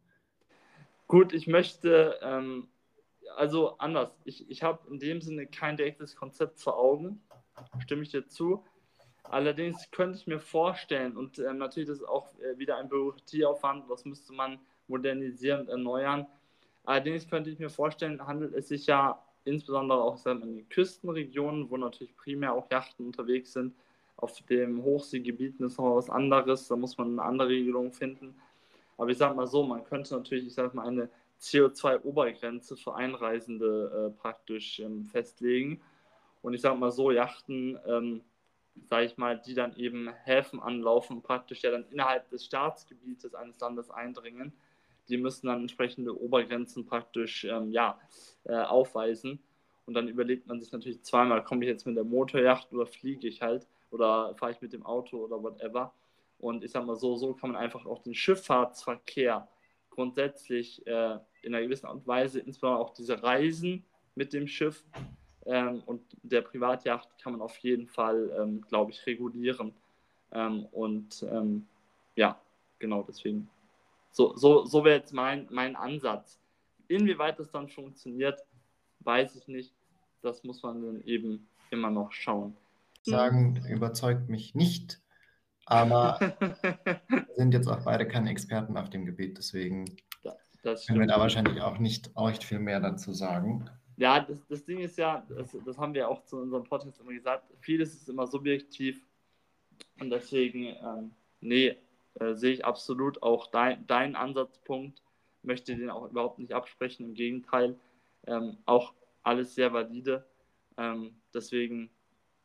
Gut, 1.08 1.34
ich 1.34 1.48
möchte, 1.48 2.20
ähm, 2.22 2.68
also 3.38 3.78
anders, 3.78 4.18
ich, 4.26 4.50
ich 4.50 4.64
habe 4.64 4.90
in 4.90 5.00
dem 5.00 5.22
Sinne 5.22 5.48
kein 5.48 5.78
direktes 5.78 6.16
Konzept 6.16 6.60
vor 6.60 6.78
Augen, 6.78 7.22
stimme 7.80 8.04
ich 8.04 8.10
dir 8.10 8.28
zu. 8.28 8.66
Allerdings 9.24 9.90
könnte 9.92 10.18
ich 10.18 10.28
mir 10.28 10.40
vorstellen, 10.40 11.16
und 11.18 11.40
ähm, 11.40 11.58
natürlich 11.58 11.90
ist 11.90 12.04
auch 12.04 12.28
äh, 12.40 12.58
wieder 12.58 12.78
ein 12.78 12.90
Bürokratieaufwand, 12.90 13.90
das 13.90 14.06
müsste 14.06 14.34
man 14.34 14.60
modernisieren 14.88 15.62
und 15.62 15.70
erneuern. 15.70 16.28
Allerdings 16.84 17.30
könnte 17.30 17.50
ich 17.50 17.60
mir 17.60 17.70
vorstellen, 17.70 18.26
handelt 18.28 18.54
es 18.54 18.68
sich 18.68 18.88
ja 18.88 19.24
insbesondere 19.46 20.02
auch 20.02 20.26
in 20.26 20.42
den 20.42 20.70
Küstenregionen, 20.70 21.70
wo 21.70 21.78
natürlich 21.78 22.16
primär 22.16 22.54
auch 22.54 22.70
Yachten 22.72 23.06
unterwegs 23.06 23.54
sind, 23.54 23.74
Auf 24.18 24.42
dem 24.44 24.84
Hochseegebieten 24.84 25.66
ist 25.66 25.78
noch 25.78 25.96
was 25.96 26.10
anderes, 26.10 26.68
da 26.68 26.76
muss 26.76 26.98
man 26.98 27.12
eine 27.20 27.24
andere 27.24 27.50
Regelung 27.50 27.92
finden. 27.92 28.36
Aber 28.98 29.10
ich 29.10 29.18
sage 29.18 29.36
mal 29.36 29.48
so, 29.48 29.64
man 29.64 29.84
könnte 29.84 30.16
natürlich, 30.16 30.48
ich 30.48 30.54
sage 30.54 30.76
mal, 30.76 30.88
eine 30.88 31.10
CO2-Obergrenze 31.40 32.78
für 32.78 32.96
Einreisende 32.96 34.12
äh, 34.16 34.22
praktisch 34.22 34.80
ähm, 34.80 35.06
festlegen. 35.06 35.82
Und 36.42 36.54
ich 36.54 36.62
sage 36.62 36.78
mal 36.78 36.92
so, 36.92 37.12
Yachten, 37.12 37.78
ähm, 37.86 38.22
sage 38.90 39.06
ich 39.06 39.18
mal, 39.18 39.40
die 39.40 39.54
dann 39.54 39.76
eben 39.76 40.10
Häfen 40.24 40.60
anlaufen, 40.62 41.22
praktisch 41.22 41.62
ja 41.64 41.72
dann 41.72 41.86
innerhalb 41.90 42.30
des 42.30 42.46
Staatsgebietes 42.46 43.36
eines 43.36 43.60
Landes 43.60 43.90
eindringen, 43.90 44.54
die 45.10 45.18
müssen 45.18 45.48
dann 45.48 45.62
entsprechende 45.62 46.20
Obergrenzen 46.20 46.86
praktisch 46.86 47.44
ähm, 47.44 47.72
ja, 47.72 48.00
äh, 48.46 48.56
aufweisen. 48.56 49.40
Und 49.86 49.96
dann 49.96 50.08
überlegt 50.08 50.48
man 50.48 50.62
sich 50.62 50.72
natürlich 50.72 51.04
zweimal, 51.04 51.44
komme 51.44 51.66
ich 51.66 51.70
jetzt 51.70 51.86
mit 51.86 51.98
der 51.98 52.06
Motorjacht 52.06 52.72
oder 52.72 52.86
fliege 52.86 53.28
ich 53.28 53.42
halt 53.42 53.68
oder 53.92 54.34
fahre 54.36 54.54
ich 54.54 54.62
mit 54.62 54.72
dem 54.72 54.86
Auto 54.86 55.18
oder 55.18 55.44
whatever. 55.44 55.94
Und 56.44 56.64
ich 56.64 56.72
sage 56.72 56.86
mal 56.86 56.98
so, 56.98 57.16
so 57.16 57.34
kann 57.34 57.52
man 57.52 57.62
einfach 57.62 57.86
auch 57.86 58.04
den 58.04 58.14
Schifffahrtsverkehr 58.14 59.48
grundsätzlich 59.90 60.86
äh, 60.86 61.18
in 61.42 61.54
einer 61.54 61.62
gewissen 61.62 61.86
Art 61.86 61.96
und 61.96 62.08
Weise, 62.08 62.40
insbesondere 62.40 62.82
auch 62.82 62.94
diese 62.94 63.24
Reisen 63.24 63.86
mit 64.16 64.34
dem 64.34 64.48
Schiff 64.48 64.84
ähm, 65.46 65.84
und 65.86 66.02
der 66.22 66.42
Privatjacht 66.42 67.08
kann 67.22 67.34
man 67.34 67.42
auf 67.42 67.58
jeden 67.60 67.88
Fall, 67.88 68.32
ähm, 68.40 68.62
glaube 68.68 68.92
ich, 68.92 69.06
regulieren. 69.06 69.74
Ähm, 70.32 70.66
und 70.72 71.26
ähm, 71.30 71.66
ja, 72.16 72.40
genau 72.80 73.04
deswegen. 73.04 73.50
So, 74.12 74.36
so, 74.36 74.66
so 74.66 74.84
wäre 74.84 74.98
jetzt 74.98 75.14
mein, 75.14 75.48
mein 75.50 75.76
Ansatz. 75.76 76.40
Inwieweit 76.88 77.40
das 77.40 77.52
dann 77.52 77.70
funktioniert, 77.70 78.44
weiß 79.00 79.36
ich 79.36 79.48
nicht. 79.48 79.74
Das 80.22 80.44
muss 80.44 80.62
man 80.64 80.82
dann 80.82 81.02
eben 81.04 81.48
immer 81.72 81.90
noch 81.90 82.12
schauen. 82.12 82.56
Sagen 83.02 83.62
überzeugt 83.68 84.30
mich 84.30 84.56
nicht, 84.56 85.02
aber 85.66 86.20
sind 87.36 87.54
jetzt 87.54 87.68
auch 87.68 87.84
beide 87.84 88.08
keine 88.08 88.30
Experten 88.30 88.78
auf 88.78 88.90
dem 88.90 89.06
Gebiet, 89.06 89.38
deswegen 89.38 89.98
das 90.64 90.88
können 90.88 91.02
wir 91.02 91.08
da 91.08 91.20
wahrscheinlich 91.20 91.62
auch 91.62 91.78
nicht 91.78 92.16
euch 92.16 92.44
viel 92.46 92.60
mehr 92.60 92.80
dazu 92.80 93.12
sagen. 93.12 93.70
Ja, 93.98 94.22
das, 94.22 94.38
das 94.48 94.66
Ding 94.66 94.80
ist 94.80 94.98
ja, 94.98 95.26
das, 95.30 95.56
das 95.66 95.78
haben 95.78 95.94
wir 95.94 96.10
auch 96.10 96.24
zu 96.24 96.38
unserem 96.38 96.64
Podcast 96.64 97.00
immer 97.02 97.12
gesagt, 97.12 97.46
vieles 97.60 97.94
ist 97.94 98.10
immer 98.10 98.26
subjektiv 98.26 99.06
und 100.00 100.10
deswegen, 100.10 100.66
ähm, 100.66 101.12
nee, 101.42 101.78
äh, 102.20 102.34
sehe 102.34 102.54
ich 102.54 102.66
absolut 102.66 103.22
auch 103.22 103.48
dein, 103.48 103.86
deinen 103.88 104.16
Ansatzpunkt, 104.16 105.02
möchte 105.44 105.76
den 105.76 105.90
auch 105.90 106.10
überhaupt 106.10 106.40
nicht 106.40 106.54
absprechen, 106.54 107.08
im 107.08 107.14
Gegenteil, 107.14 107.76
ähm, 108.26 108.58
auch 108.66 108.94
alles 109.22 109.54
sehr 109.56 109.74
valide. 109.74 110.26
Ähm, 110.78 111.14
deswegen, 111.34 111.90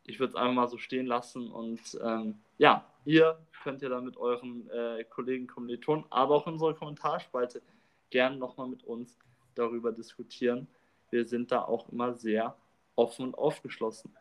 ich 0.08 0.18
würde 0.18 0.32
es 0.32 0.36
einfach 0.36 0.54
mal 0.54 0.68
so 0.68 0.78
stehen 0.78 1.06
lassen 1.06 1.50
und 1.50 1.80
ähm, 2.02 2.38
ja, 2.56 2.84
ihr 3.04 3.38
könnt 3.62 3.82
ja 3.82 3.88
dann 3.88 4.04
mit 4.04 4.16
euren 4.16 4.68
äh, 4.70 5.04
Kollegen, 5.04 5.46
Kommilitonen, 5.46 6.04
aber 6.10 6.34
auch 6.34 6.46
in 6.46 6.54
unserer 6.54 6.74
Kommentarspalte 6.74 7.62
gerne 8.10 8.36
nochmal 8.36 8.68
mit 8.68 8.84
uns 8.84 9.18
darüber 9.54 9.92
diskutieren. 9.92 10.66
Wir 11.10 11.26
sind 11.26 11.52
da 11.52 11.62
auch 11.62 11.88
immer 11.90 12.14
sehr 12.14 12.56
offen 12.96 13.26
und 13.26 13.38
aufgeschlossen. 13.38 14.14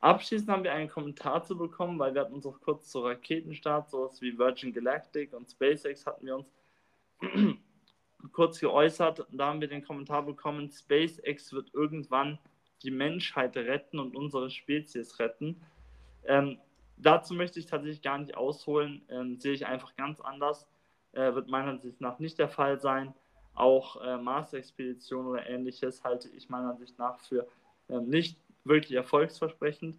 Abschließend 0.00 0.48
haben 0.48 0.64
wir 0.64 0.72
einen 0.72 0.88
Kommentar 0.88 1.44
zu 1.44 1.56
bekommen, 1.56 1.98
weil 1.98 2.14
wir 2.14 2.22
hatten 2.22 2.34
uns 2.34 2.46
auch 2.46 2.60
kurz 2.60 2.90
zu 2.90 3.00
Raketenstart, 3.00 3.90
sowas 3.90 4.20
wie 4.20 4.36
Virgin 4.36 4.72
Galactic 4.72 5.32
und 5.32 5.50
SpaceX 5.50 6.06
hatten 6.06 6.26
wir 6.26 6.36
uns 6.36 6.50
kurz 8.32 8.58
geäußert. 8.58 9.26
Da 9.30 9.46
haben 9.46 9.60
wir 9.60 9.68
den 9.68 9.84
Kommentar 9.84 10.24
bekommen, 10.24 10.70
SpaceX 10.70 11.52
wird 11.52 11.72
irgendwann 11.74 12.38
die 12.82 12.90
Menschheit 12.90 13.56
retten 13.56 13.98
und 13.98 14.16
unsere 14.16 14.50
Spezies 14.50 15.18
retten. 15.18 15.60
Ähm, 16.24 16.58
dazu 16.96 17.34
möchte 17.34 17.58
ich 17.58 17.66
tatsächlich 17.66 18.02
gar 18.02 18.18
nicht 18.18 18.36
ausholen, 18.36 19.02
ähm, 19.08 19.38
sehe 19.38 19.52
ich 19.52 19.66
einfach 19.66 19.96
ganz 19.96 20.20
anders. 20.20 20.66
Äh, 21.12 21.34
wird 21.34 21.48
meiner 21.48 21.72
Ansicht 21.72 22.00
nach 22.00 22.18
nicht 22.18 22.38
der 22.38 22.48
Fall 22.48 22.80
sein. 22.80 23.14
Auch 23.54 24.00
äh, 24.02 24.16
Mars-Expedition 24.16 25.26
oder 25.26 25.46
ähnliches 25.48 26.04
halte 26.04 26.28
ich 26.28 26.48
meiner 26.48 26.70
Ansicht 26.70 26.98
nach 26.98 27.18
für 27.18 27.46
äh, 27.88 27.98
nicht 28.00 28.38
wirklich 28.64 28.92
erfolgsversprechend. 28.92 29.96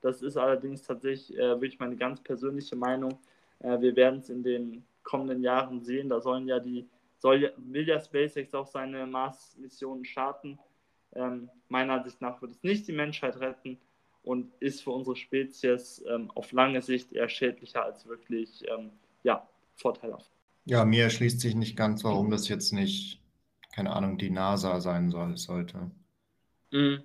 Das 0.00 0.22
ist 0.22 0.36
allerdings 0.36 0.82
tatsächlich 0.82 1.36
äh, 1.36 1.60
wirklich 1.60 1.78
meine 1.78 1.96
ganz 1.96 2.20
persönliche 2.20 2.76
Meinung. 2.76 3.18
Äh, 3.60 3.80
wir 3.80 3.96
werden 3.96 4.20
es 4.20 4.30
in 4.30 4.42
den 4.42 4.84
kommenden 5.02 5.42
Jahren 5.42 5.82
sehen. 5.82 6.08
Da 6.08 6.20
sollen 6.20 6.48
ja 6.48 6.58
die, 6.58 6.88
soll, 7.18 7.52
will 7.56 7.86
ja 7.86 8.00
SpaceX 8.00 8.54
auch 8.54 8.66
seine 8.66 9.06
Mars-Missionen 9.06 10.04
starten. 10.04 10.58
Ähm, 11.14 11.48
meiner 11.68 11.94
Ansicht 11.94 12.20
nach 12.20 12.40
wird 12.42 12.52
es 12.52 12.62
nicht 12.62 12.86
die 12.88 12.92
Menschheit 12.92 13.38
retten 13.40 13.78
und 14.22 14.52
ist 14.60 14.82
für 14.82 14.90
unsere 14.90 15.16
Spezies 15.16 16.04
ähm, 16.08 16.30
auf 16.32 16.52
lange 16.52 16.82
Sicht 16.82 17.12
eher 17.12 17.28
schädlicher 17.28 17.84
als 17.84 18.06
wirklich 18.06 18.64
ähm, 18.68 18.90
ja, 19.22 19.48
vorteilhaft. 19.76 20.30
Ja, 20.64 20.84
mir 20.84 21.04
erschließt 21.04 21.40
sich 21.40 21.54
nicht 21.54 21.76
ganz, 21.76 22.02
warum 22.02 22.30
das 22.30 22.48
jetzt 22.48 22.72
nicht, 22.72 23.22
keine 23.72 23.92
Ahnung, 23.92 24.18
die 24.18 24.30
NASA 24.30 24.80
sein 24.80 25.10
soll, 25.10 25.36
sollte. 25.36 25.90
Mhm. 26.72 27.02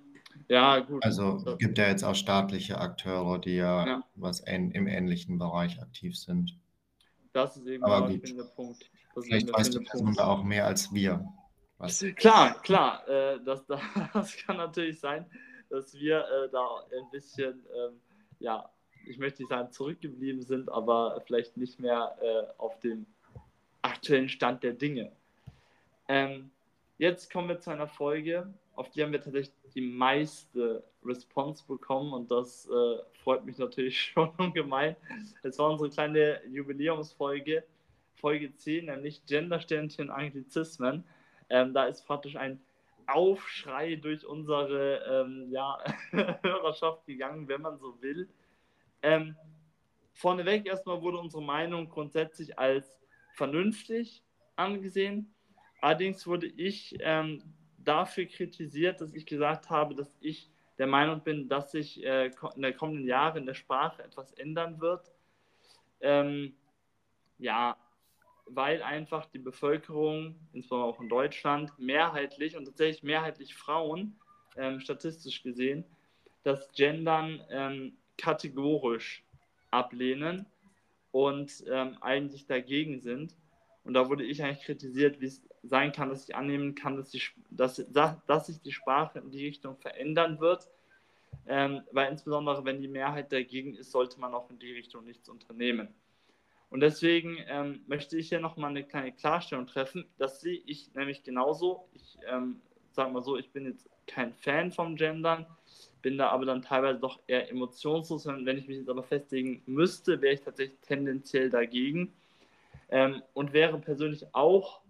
Ja, 0.48 0.80
gut. 0.80 1.04
Also 1.04 1.42
es 1.46 1.58
gibt 1.58 1.78
ja 1.78 1.86
jetzt 1.86 2.02
auch 2.02 2.14
staatliche 2.14 2.78
Akteure, 2.78 3.38
die 3.38 3.56
ja, 3.56 3.86
ja. 3.86 4.04
was 4.16 4.44
ähn 4.46 4.70
im 4.72 4.86
ähnlichen 4.86 5.38
Bereich 5.38 5.80
aktiv 5.80 6.16
sind. 6.16 6.58
Das 7.32 7.56
ist 7.56 7.66
eben 7.66 7.84
Aber 7.84 8.08
gut. 8.08 8.28
der 8.28 8.44
Punkt. 8.44 8.90
Das 9.14 9.24
Vielleicht 9.24 9.52
weißt 9.52 9.74
du 9.74 9.80
Person 9.80 10.14
da 10.14 10.26
auch 10.26 10.42
mehr 10.42 10.66
als 10.66 10.92
wir. 10.92 11.24
Was? 11.82 12.04
Klar, 12.16 12.62
klar. 12.62 13.08
Äh, 13.08 13.40
das, 13.44 13.66
das 14.14 14.36
kann 14.36 14.56
natürlich 14.56 15.00
sein, 15.00 15.26
dass 15.68 15.92
wir 15.94 16.20
äh, 16.20 16.48
da 16.50 16.84
ein 16.96 17.10
bisschen, 17.10 17.60
ähm, 17.76 18.00
ja, 18.38 18.70
ich 19.04 19.18
möchte 19.18 19.42
nicht 19.42 19.48
sagen 19.48 19.72
zurückgeblieben 19.72 20.42
sind, 20.42 20.70
aber 20.70 21.20
vielleicht 21.26 21.56
nicht 21.56 21.80
mehr 21.80 22.16
äh, 22.22 22.44
auf 22.58 22.78
dem 22.80 23.04
aktuellen 23.82 24.28
Stand 24.28 24.62
der 24.62 24.74
Dinge. 24.74 25.10
Ähm, 26.06 26.52
jetzt 26.98 27.32
kommen 27.32 27.48
wir 27.48 27.58
zu 27.58 27.70
einer 27.70 27.88
Folge, 27.88 28.46
auf 28.76 28.90
die 28.90 29.02
haben 29.02 29.10
wir 29.10 29.20
tatsächlich 29.20 29.52
die 29.74 29.80
meiste 29.80 30.84
Response 31.04 31.64
bekommen 31.66 32.12
und 32.12 32.30
das 32.30 32.68
äh, 32.68 32.98
freut 33.24 33.44
mich 33.44 33.58
natürlich 33.58 34.00
schon 34.12 34.30
ungemein. 34.36 34.94
Es 35.42 35.58
war 35.58 35.70
unsere 35.70 35.90
kleine 35.90 36.40
Jubiläumsfolge, 36.46 37.64
Folge 38.14 38.54
10, 38.54 38.86
nämlich 38.86 39.26
Gendersternchen 39.26 40.10
Anglizismen. 40.10 41.02
Ähm, 41.52 41.74
da 41.74 41.84
ist 41.84 42.06
praktisch 42.06 42.36
ein 42.36 42.60
Aufschrei 43.06 43.96
durch 43.96 44.24
unsere 44.24 45.04
ähm, 45.04 45.50
ja, 45.50 45.78
Hörerschaft 46.42 47.04
gegangen, 47.04 47.46
wenn 47.46 47.60
man 47.60 47.78
so 47.78 48.00
will. 48.00 48.28
Ähm, 49.02 49.36
vorneweg 50.14 50.66
erstmal 50.66 51.02
wurde 51.02 51.18
unsere 51.18 51.42
Meinung 51.42 51.90
grundsätzlich 51.90 52.58
als 52.58 53.02
vernünftig 53.34 54.24
angesehen. 54.56 55.34
Allerdings 55.82 56.26
wurde 56.26 56.46
ich 56.46 56.96
ähm, 57.00 57.42
dafür 57.76 58.24
kritisiert, 58.24 59.02
dass 59.02 59.12
ich 59.12 59.26
gesagt 59.26 59.68
habe, 59.68 59.94
dass 59.94 60.16
ich 60.20 60.50
der 60.78 60.86
Meinung 60.86 61.22
bin, 61.22 61.48
dass 61.48 61.72
sich 61.72 62.02
äh, 62.02 62.30
in 62.56 62.62
den 62.62 62.76
kommenden 62.76 63.06
Jahren 63.06 63.38
in 63.38 63.46
der 63.46 63.54
Sprache 63.54 64.02
etwas 64.02 64.32
ändern 64.32 64.80
wird. 64.80 65.12
Ähm, 66.00 66.56
ja, 67.38 67.76
weil 68.46 68.82
einfach 68.82 69.26
die 69.26 69.38
Bevölkerung, 69.38 70.36
insbesondere 70.52 70.90
auch 70.90 71.00
in 71.00 71.08
Deutschland, 71.08 71.72
mehrheitlich 71.78 72.56
und 72.56 72.64
tatsächlich 72.64 73.02
mehrheitlich 73.02 73.54
Frauen, 73.54 74.16
ähm, 74.56 74.80
statistisch 74.80 75.42
gesehen, 75.42 75.84
das 76.42 76.70
Gendern 76.72 77.40
ähm, 77.50 77.96
kategorisch 78.18 79.24
ablehnen 79.70 80.46
und 81.12 81.64
ähm, 81.70 81.96
eigentlich 82.00 82.46
dagegen 82.46 83.00
sind. 83.00 83.34
Und 83.84 83.94
da 83.94 84.08
wurde 84.08 84.24
ich 84.24 84.42
eigentlich 84.42 84.64
kritisiert, 84.64 85.20
wie 85.20 85.26
es 85.26 85.42
sein 85.62 85.92
kann, 85.92 86.08
dass 86.08 86.28
ich 86.28 86.34
annehmen 86.34 86.74
kann, 86.74 86.96
dass, 86.96 87.10
die, 87.10 87.22
dass, 87.50 87.84
dass 88.26 88.46
sich 88.46 88.60
die 88.60 88.72
Sprache 88.72 89.18
in 89.18 89.30
die 89.30 89.46
Richtung 89.46 89.76
verändern 89.76 90.40
wird. 90.40 90.68
Ähm, 91.46 91.82
weil 91.90 92.10
insbesondere, 92.10 92.64
wenn 92.64 92.80
die 92.80 92.88
Mehrheit 92.88 93.32
dagegen 93.32 93.74
ist, 93.74 93.90
sollte 93.90 94.20
man 94.20 94.34
auch 94.34 94.50
in 94.50 94.58
die 94.58 94.72
Richtung 94.72 95.04
nichts 95.04 95.28
unternehmen. 95.28 95.88
Und 96.72 96.80
deswegen 96.80 97.36
ähm, 97.48 97.82
möchte 97.86 98.16
ich 98.16 98.30
hier 98.30 98.40
nochmal 98.40 98.70
eine 98.70 98.82
kleine 98.82 99.12
Klarstellung 99.12 99.66
treffen. 99.66 100.06
Das 100.16 100.40
sehe 100.40 100.62
ich 100.64 100.94
nämlich 100.94 101.22
genauso. 101.22 101.86
Ich 101.92 102.16
ähm, 102.26 102.62
sage 102.92 103.12
mal 103.12 103.22
so, 103.22 103.36
ich 103.36 103.50
bin 103.50 103.66
jetzt 103.66 103.90
kein 104.06 104.32
Fan 104.32 104.72
vom 104.72 104.96
Gendern, 104.96 105.44
bin 106.00 106.16
da 106.16 106.30
aber 106.30 106.46
dann 106.46 106.62
teilweise 106.62 106.98
doch 106.98 107.20
eher 107.26 107.50
emotionslos. 107.50 108.24
Wenn 108.24 108.56
ich 108.56 108.68
mich 108.68 108.78
jetzt 108.78 108.88
aber 108.88 109.02
festlegen 109.02 109.62
müsste, 109.66 110.22
wäre 110.22 110.32
ich 110.32 110.40
tatsächlich 110.40 110.78
tendenziell 110.80 111.50
dagegen. 111.50 112.14
Ähm, 112.88 113.22
und 113.34 113.52
wäre 113.52 113.78
persönlich 113.78 114.24
auch 114.34 114.80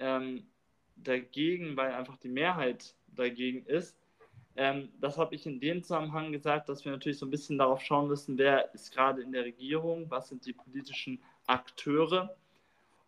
ähm, 0.00 0.48
dagegen, 0.96 1.76
weil 1.76 1.92
einfach 1.92 2.16
die 2.16 2.28
Mehrheit 2.28 2.96
dagegen 3.06 3.64
ist. 3.66 3.96
Ähm, 4.60 4.90
das 5.00 5.16
habe 5.16 5.34
ich 5.34 5.46
in 5.46 5.58
dem 5.58 5.82
Zusammenhang 5.82 6.32
gesagt, 6.32 6.68
dass 6.68 6.84
wir 6.84 6.92
natürlich 6.92 7.18
so 7.18 7.24
ein 7.24 7.30
bisschen 7.30 7.56
darauf 7.56 7.80
schauen 7.80 8.08
müssen, 8.08 8.36
wer 8.36 8.74
ist 8.74 8.92
gerade 8.92 9.22
in 9.22 9.32
der 9.32 9.46
Regierung, 9.46 10.10
was 10.10 10.28
sind 10.28 10.44
die 10.44 10.52
politischen 10.52 11.18
Akteure. 11.46 12.36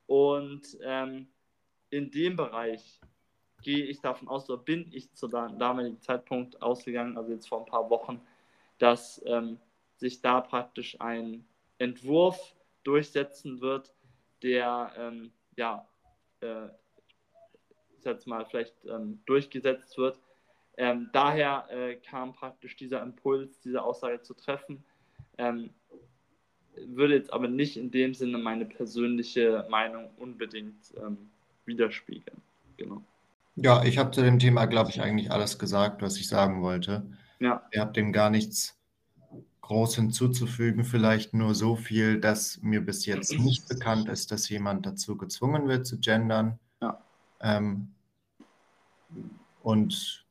Und 0.06 0.78
ähm, 0.82 1.26
in 1.90 2.10
dem 2.10 2.36
Bereich 2.36 2.98
gehe 3.60 3.84
ich 3.84 4.00
davon 4.00 4.28
aus, 4.28 4.48
oder 4.48 4.62
bin 4.62 4.90
ich 4.92 5.12
zu 5.12 5.28
damaligen 5.28 6.00
Zeitpunkt 6.00 6.62
ausgegangen, 6.62 7.18
also 7.18 7.30
jetzt 7.32 7.48
vor 7.48 7.58
ein 7.58 7.66
paar 7.66 7.90
Wochen, 7.90 8.22
dass 8.78 9.22
ähm, 9.26 9.58
sich 9.98 10.22
da 10.22 10.40
praktisch 10.40 10.98
ein 11.02 11.44
Entwurf 11.76 12.56
durchsetzen 12.82 13.60
wird, 13.60 13.92
der 14.42 14.90
ähm, 14.96 15.32
ja, 15.56 15.86
äh, 16.40 16.68
jetzt 18.06 18.26
mal 18.26 18.46
vielleicht 18.46 18.86
ähm, 18.86 19.20
durchgesetzt 19.26 19.98
wird. 19.98 20.18
Ähm, 20.76 21.10
daher 21.12 21.66
äh, 21.70 21.96
kam 21.96 22.32
praktisch 22.32 22.76
dieser 22.76 23.02
Impuls, 23.02 23.60
diese 23.60 23.82
Aussage 23.82 24.22
zu 24.22 24.34
treffen. 24.34 24.84
Ähm, 25.38 25.70
würde 26.74 27.14
jetzt 27.14 27.32
aber 27.32 27.48
nicht 27.48 27.76
in 27.76 27.90
dem 27.90 28.14
Sinne 28.14 28.38
meine 28.38 28.64
persönliche 28.64 29.66
Meinung 29.68 30.10
unbedingt 30.16 30.94
ähm, 30.96 31.30
widerspiegeln. 31.66 32.40
Genau. 32.76 33.02
Ja, 33.56 33.84
ich 33.84 33.98
habe 33.98 34.10
zu 34.10 34.22
dem 34.22 34.38
Thema, 34.38 34.64
glaube 34.64 34.90
ich, 34.90 35.02
eigentlich 35.02 35.30
alles 35.30 35.58
gesagt, 35.58 36.00
was 36.00 36.16
ich 36.16 36.28
sagen 36.28 36.62
wollte. 36.62 37.06
Ja. 37.38 37.62
Ihr 37.72 37.82
habt 37.82 37.96
dem 37.96 38.12
gar 38.12 38.30
nichts 38.30 38.78
groß 39.60 39.96
hinzuzufügen, 39.96 40.84
vielleicht 40.84 41.34
nur 41.34 41.54
so 41.54 41.76
viel, 41.76 42.20
dass 42.20 42.60
mir 42.62 42.80
bis 42.80 43.04
jetzt 43.06 43.32
nicht 43.38 43.68
bekannt 43.68 44.08
ist, 44.08 44.30
dass 44.30 44.48
jemand 44.48 44.86
dazu 44.86 45.16
gezwungen 45.16 45.68
wird 45.68 45.86
zu 45.86 45.98
gendern. 45.98 46.58
Ja. 46.80 47.02
Ähm, 47.40 47.88
und 49.62 50.21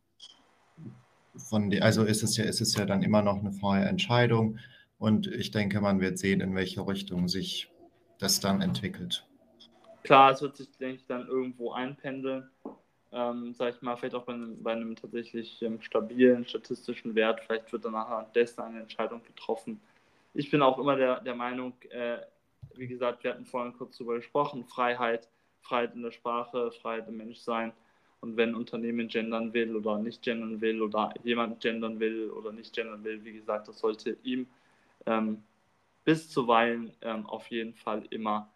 von 1.36 1.70
die, 1.70 1.82
also 1.82 2.04
ist 2.04 2.24
es 2.24 2.38
ja, 2.38 2.44
ist 2.44 2.62
es 2.62 2.76
ja 2.76 2.86
dann 2.86 3.04
immer 3.04 3.22
noch 3.22 3.40
eine 3.40 3.52
freie 3.52 3.86
Entscheidung. 3.86 4.58
Und 4.98 5.28
ich 5.28 5.52
denke, 5.52 5.82
man 5.82 6.00
wird 6.00 6.20
sehen, 6.20 6.42
in 6.42 6.56
welche 6.56 6.86
Richtung 6.88 7.28
sich 7.28 7.72
das 8.20 8.40
dann 8.40 8.62
entwickelt. 8.62 9.26
Klar, 10.04 10.32
es 10.32 10.42
wird 10.42 10.58
sich, 10.58 10.70
denke 10.78 10.96
ich, 10.96 11.06
dann 11.08 11.28
irgendwo 11.28 11.72
einpendeln 11.72 12.50
ähm, 13.14 13.54
sag 13.54 13.76
ich 13.76 13.82
mal, 13.82 13.98
vielleicht 13.98 14.16
auch 14.16 14.24
bei 14.24 14.34
einem, 14.34 14.62
bei 14.64 14.72
einem 14.72 14.96
tatsächlich 14.96 15.62
ähm, 15.62 15.82
stabilen 15.82 16.46
statistischen 16.46 17.14
Wert, 17.16 17.42
vielleicht 17.42 17.72
wird 17.74 17.84
danach 17.84 18.32
dessen 18.32 18.62
eine 18.62 18.80
Entscheidung 18.80 19.22
getroffen. 19.24 19.82
Ich 20.34 20.50
bin 20.50 20.62
auch 20.62 20.80
immer 20.80 20.96
der, 20.96 21.20
der 21.20 21.36
Meinung, 21.36 21.74
äh, 21.90 22.20
wie 22.76 22.88
gesagt, 22.88 23.24
wir 23.24 23.32
hatten 23.32 23.46
vorhin 23.46 23.74
kurz 23.74 23.98
darüber 23.98 24.16
gesprochen, 24.16 24.64
Freiheit, 24.66 25.28
Freiheit 25.62 25.94
in 25.94 26.04
der 26.04 26.12
Sprache, 26.12 26.72
Freiheit 26.72 27.08
im 27.10 27.18
Menschsein. 27.18 27.74
Und 28.22 28.38
wenn 28.38 28.50
ein 28.50 28.56
Unternehmen 28.56 29.08
gendern 29.08 29.52
will 29.54 29.76
oder 29.76 29.98
nicht 29.98 30.22
gendern 30.22 30.62
will 30.62 30.82
oder 30.82 31.14
jemand 31.24 31.60
gendern 31.60 32.00
will 32.00 32.30
oder 32.30 32.52
nicht 32.52 32.74
gendern 32.74 33.04
will, 33.04 33.24
wie 33.24 33.34
gesagt, 33.34 33.68
das 33.68 33.80
sollte 33.80 34.16
ihm 34.24 34.48
ähm, 35.08 35.44
bis 36.04 36.30
zuweilen 36.30 36.94
ähm, 37.02 37.26
auf 37.26 37.48
jeden 37.48 37.74
Fall 37.74 38.06
immer 38.12 38.50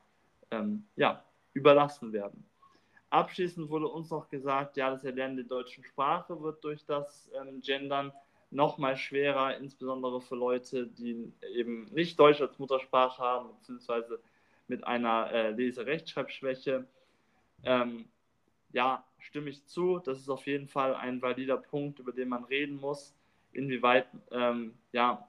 ähm, 0.52 0.86
ja, 0.96 1.24
überlassen 1.54 2.14
werden. 2.14 2.46
Abschließend 3.10 3.70
wurde 3.70 3.88
uns 3.88 4.10
noch 4.12 4.30
gesagt, 4.30 4.78
ja, 4.78 4.92
das 4.92 5.04
Erlernen 5.04 5.38
der 5.38 5.46
deutschen 5.46 5.84
Sprache 5.84 6.40
wird 6.42 6.64
durch 6.64 6.86
das 6.86 7.30
ähm, 7.34 7.62
Gendern 7.62 8.12
mal 8.78 8.96
schwerer, 8.96 9.58
insbesondere 9.58 10.22
für 10.22 10.36
Leute, 10.36 10.88
die 10.88 11.32
eben 11.54 11.86
nicht 11.92 12.20
Deutsch 12.20 12.42
als 12.42 12.58
Muttersprache 12.58 13.22
haben, 13.22 13.50
beziehungsweise 13.60 14.20
mit 14.68 14.86
einer 14.86 15.32
äh, 15.32 15.52
Lese-Rechtschreibschwäche. 15.52 16.86
Ähm, 17.64 18.06
ja, 18.72 19.04
stimme 19.26 19.50
ich 19.50 19.66
zu. 19.66 20.00
Das 20.00 20.20
ist 20.20 20.30
auf 20.30 20.46
jeden 20.46 20.68
Fall 20.68 20.96
ein 20.96 21.22
valider 21.22 21.58
Punkt, 21.58 22.00
über 22.00 22.12
den 22.12 22.30
man 22.30 22.44
reden 22.46 22.80
muss. 22.80 23.14
Inwieweit 23.52 24.08
ähm, 24.32 24.74
ja, 24.92 25.28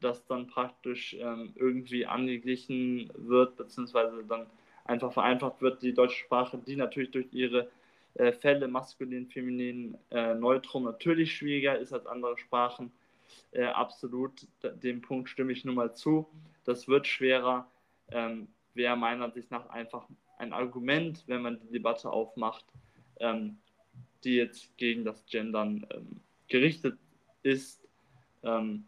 das 0.00 0.24
dann 0.26 0.46
praktisch 0.46 1.14
ähm, 1.14 1.52
irgendwie 1.56 2.06
angeglichen 2.06 3.10
wird, 3.16 3.56
beziehungsweise 3.56 4.24
dann 4.24 4.46
einfach 4.84 5.12
vereinfacht 5.12 5.60
wird, 5.60 5.82
die 5.82 5.94
deutsche 5.94 6.18
Sprache, 6.18 6.58
die 6.58 6.76
natürlich 6.76 7.10
durch 7.10 7.26
ihre 7.32 7.70
äh, 8.14 8.32
Fälle 8.32 8.68
maskulin, 8.68 9.26
feminin, 9.26 9.96
äh, 10.10 10.34
neutrum 10.34 10.84
natürlich 10.84 11.34
schwieriger 11.34 11.78
ist 11.78 11.92
als 11.92 12.06
andere 12.06 12.38
Sprachen. 12.38 12.92
Äh, 13.52 13.64
absolut, 13.64 14.46
dem 14.62 15.00
Punkt 15.00 15.28
stimme 15.28 15.52
ich 15.52 15.64
nun 15.64 15.74
mal 15.74 15.94
zu. 15.94 16.28
Das 16.64 16.88
wird 16.88 17.06
schwerer. 17.06 17.70
Ähm, 18.10 18.48
Wäre 18.74 18.96
meiner 18.96 19.24
Ansicht 19.24 19.50
nach 19.50 19.68
einfach 19.70 20.06
ein 20.38 20.52
Argument, 20.52 21.24
wenn 21.26 21.42
man 21.42 21.58
die 21.58 21.72
Debatte 21.72 22.10
aufmacht, 22.10 22.64
ähm, 23.20 23.58
die 24.24 24.36
jetzt 24.36 24.76
gegen 24.76 25.04
das 25.04 25.24
Gendern 25.26 25.86
ähm, 25.90 26.20
gerichtet 26.48 26.98
ist. 27.42 27.80
Ähm, 28.42 28.84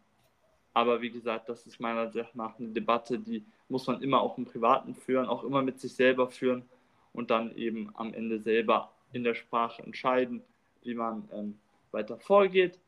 aber 0.72 1.00
wie 1.02 1.10
gesagt, 1.10 1.48
das 1.48 1.66
ist 1.66 1.80
meiner 1.80 2.02
Ansicht 2.02 2.34
nach 2.34 2.58
eine 2.58 2.68
Debatte, 2.68 3.18
die 3.18 3.44
muss 3.68 3.86
man 3.86 4.02
immer 4.02 4.20
auch 4.20 4.38
im 4.38 4.44
Privaten 4.44 4.94
führen, 4.94 5.26
auch 5.26 5.44
immer 5.44 5.62
mit 5.62 5.80
sich 5.80 5.94
selber 5.94 6.28
führen 6.28 6.64
und 7.12 7.30
dann 7.30 7.54
eben 7.56 7.90
am 7.94 8.14
Ende 8.14 8.40
selber 8.40 8.92
in 9.12 9.24
der 9.24 9.34
Sprache 9.34 9.82
entscheiden, 9.82 10.42
wie 10.82 10.94
man 10.94 11.28
ähm, 11.32 11.58
weiter 11.90 12.18
vorgeht. 12.18 12.78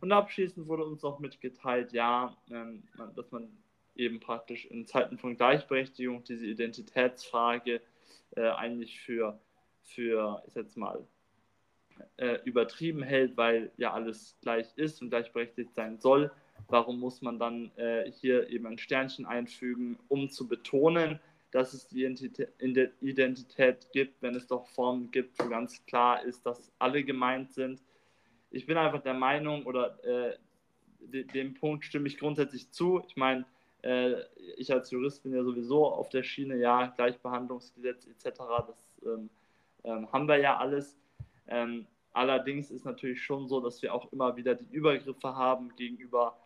Und 0.00 0.12
abschließend 0.12 0.66
wurde 0.66 0.84
uns 0.84 1.04
auch 1.04 1.18
mitgeteilt, 1.18 1.92
ja, 1.92 2.36
ähm, 2.50 2.82
dass 3.14 3.30
man 3.30 3.48
eben 3.94 4.18
praktisch 4.18 4.64
in 4.64 4.86
Zeiten 4.86 5.18
von 5.18 5.36
Gleichberechtigung 5.36 6.24
diese 6.24 6.46
Identitätsfrage 6.46 7.80
äh, 8.34 8.48
eigentlich 8.48 9.00
für, 9.00 9.38
für, 9.94 10.42
ich 10.46 10.54
jetzt 10.54 10.76
mal, 10.76 11.06
äh, 12.16 12.38
übertrieben 12.44 13.02
hält, 13.02 13.36
weil 13.36 13.70
ja 13.76 13.92
alles 13.92 14.36
gleich 14.40 14.66
ist 14.76 15.02
und 15.02 15.10
gleichberechtigt 15.10 15.74
sein 15.74 15.98
soll. 15.98 16.30
Warum 16.68 17.00
muss 17.00 17.22
man 17.22 17.38
dann 17.38 17.70
äh, 17.76 18.10
hier 18.10 18.48
eben 18.48 18.66
ein 18.66 18.78
Sternchen 18.78 19.26
einfügen, 19.26 19.98
um 20.08 20.30
zu 20.30 20.48
betonen, 20.48 21.20
dass 21.50 21.74
es 21.74 21.88
die 21.88 22.04
Identität 22.04 23.88
gibt, 23.92 24.22
wenn 24.22 24.34
es 24.34 24.46
doch 24.46 24.66
Formen 24.68 25.10
gibt, 25.10 25.38
wo 25.42 25.48
ganz 25.48 25.84
klar 25.86 26.22
ist, 26.22 26.46
dass 26.46 26.70
alle 26.78 27.02
gemeint 27.02 27.52
sind. 27.52 27.82
Ich 28.50 28.66
bin 28.66 28.76
einfach 28.76 29.02
der 29.02 29.14
Meinung, 29.14 29.66
oder 29.66 29.98
äh, 30.04 30.36
de 31.00 31.24
dem 31.24 31.54
Punkt 31.54 31.84
stimme 31.84 32.06
ich 32.06 32.18
grundsätzlich 32.18 32.70
zu. 32.70 33.02
Ich 33.08 33.16
meine, 33.16 33.44
äh, 33.82 34.14
ich 34.56 34.72
als 34.72 34.90
Jurist 34.90 35.22
bin 35.24 35.34
ja 35.34 35.42
sowieso 35.42 35.86
auf 35.86 36.08
der 36.08 36.22
Schiene, 36.22 36.56
ja, 36.56 36.86
Gleichbehandlungsgesetz 36.86 38.06
etc., 38.06 38.38
das 38.68 39.00
ähm, 39.04 39.28
ähm, 39.84 40.10
haben 40.12 40.28
wir 40.28 40.38
ja 40.38 40.56
alles. 40.58 40.96
Ähm, 41.48 41.86
allerdings 42.12 42.70
ist 42.70 42.84
natürlich 42.84 43.22
schon 43.22 43.48
so, 43.48 43.60
dass 43.60 43.82
wir 43.82 43.94
auch 43.94 44.12
immer 44.12 44.36
wieder 44.36 44.54
die 44.54 44.68
Übergriffe 44.70 45.34
haben 45.34 45.74
gegenüber 45.76 46.36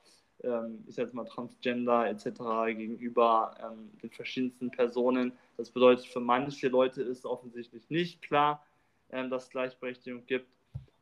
ähm, 0.44 0.84
ich 0.86 0.94
sage 0.94 1.06
jetzt 1.06 1.14
mal 1.14 1.24
Transgender 1.24 2.08
etc. 2.08 2.76
gegenüber 2.76 3.54
ähm, 3.62 3.90
den 4.02 4.10
verschiedensten 4.10 4.70
Personen. 4.70 5.32
Das 5.56 5.70
bedeutet, 5.70 6.06
für 6.06 6.20
manche 6.20 6.68
Leute 6.68 7.02
ist 7.02 7.24
offensichtlich 7.24 7.88
nicht 7.90 8.22
klar, 8.22 8.64
ähm, 9.10 9.30
dass 9.30 9.44
es 9.44 9.50
Gleichberechtigung 9.50 10.26
gibt. 10.26 10.48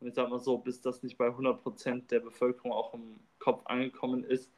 Und 0.01 0.09
ich 0.09 0.15
sage 0.15 0.31
mal 0.31 0.39
so, 0.39 0.59
bis 0.59 0.81
das 0.81 1.03
nicht 1.03 1.17
bei 1.17 1.29
100% 1.29 2.09
der 2.09 2.21
Bevölkerung 2.21 2.73
auch 2.73 2.95
im 2.95 3.21
Kopf 3.39 3.63
angekommen 3.67 4.25
ist, 4.25 4.51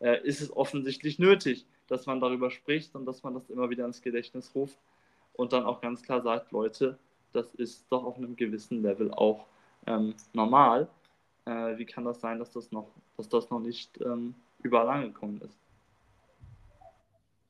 äh, 0.00 0.22
ist 0.22 0.40
es 0.40 0.54
offensichtlich 0.54 1.18
nötig, 1.18 1.66
dass 1.88 2.06
man 2.06 2.20
darüber 2.20 2.50
spricht 2.50 2.94
und 2.94 3.06
dass 3.06 3.22
man 3.22 3.34
das 3.34 3.50
immer 3.50 3.70
wieder 3.70 3.84
ins 3.84 4.02
Gedächtnis 4.02 4.54
ruft 4.54 4.78
und 5.32 5.52
dann 5.52 5.64
auch 5.64 5.80
ganz 5.80 6.02
klar 6.02 6.22
sagt, 6.22 6.52
Leute, 6.52 6.98
das 7.32 7.54
ist 7.54 7.86
doch 7.90 8.04
auf 8.04 8.16
einem 8.16 8.36
gewissen 8.36 8.82
Level 8.82 9.12
auch 9.12 9.46
ähm, 9.86 10.14
normal. 10.32 10.88
Äh, 11.46 11.78
wie 11.78 11.86
kann 11.86 12.04
das 12.04 12.20
sein, 12.20 12.38
dass 12.38 12.50
das 12.50 12.70
noch, 12.72 12.88
dass 13.16 13.28
das 13.28 13.50
noch 13.50 13.60
nicht 13.60 14.00
ähm, 14.00 14.34
überall 14.62 14.88
angekommen 14.88 15.40
ist? 15.40 15.58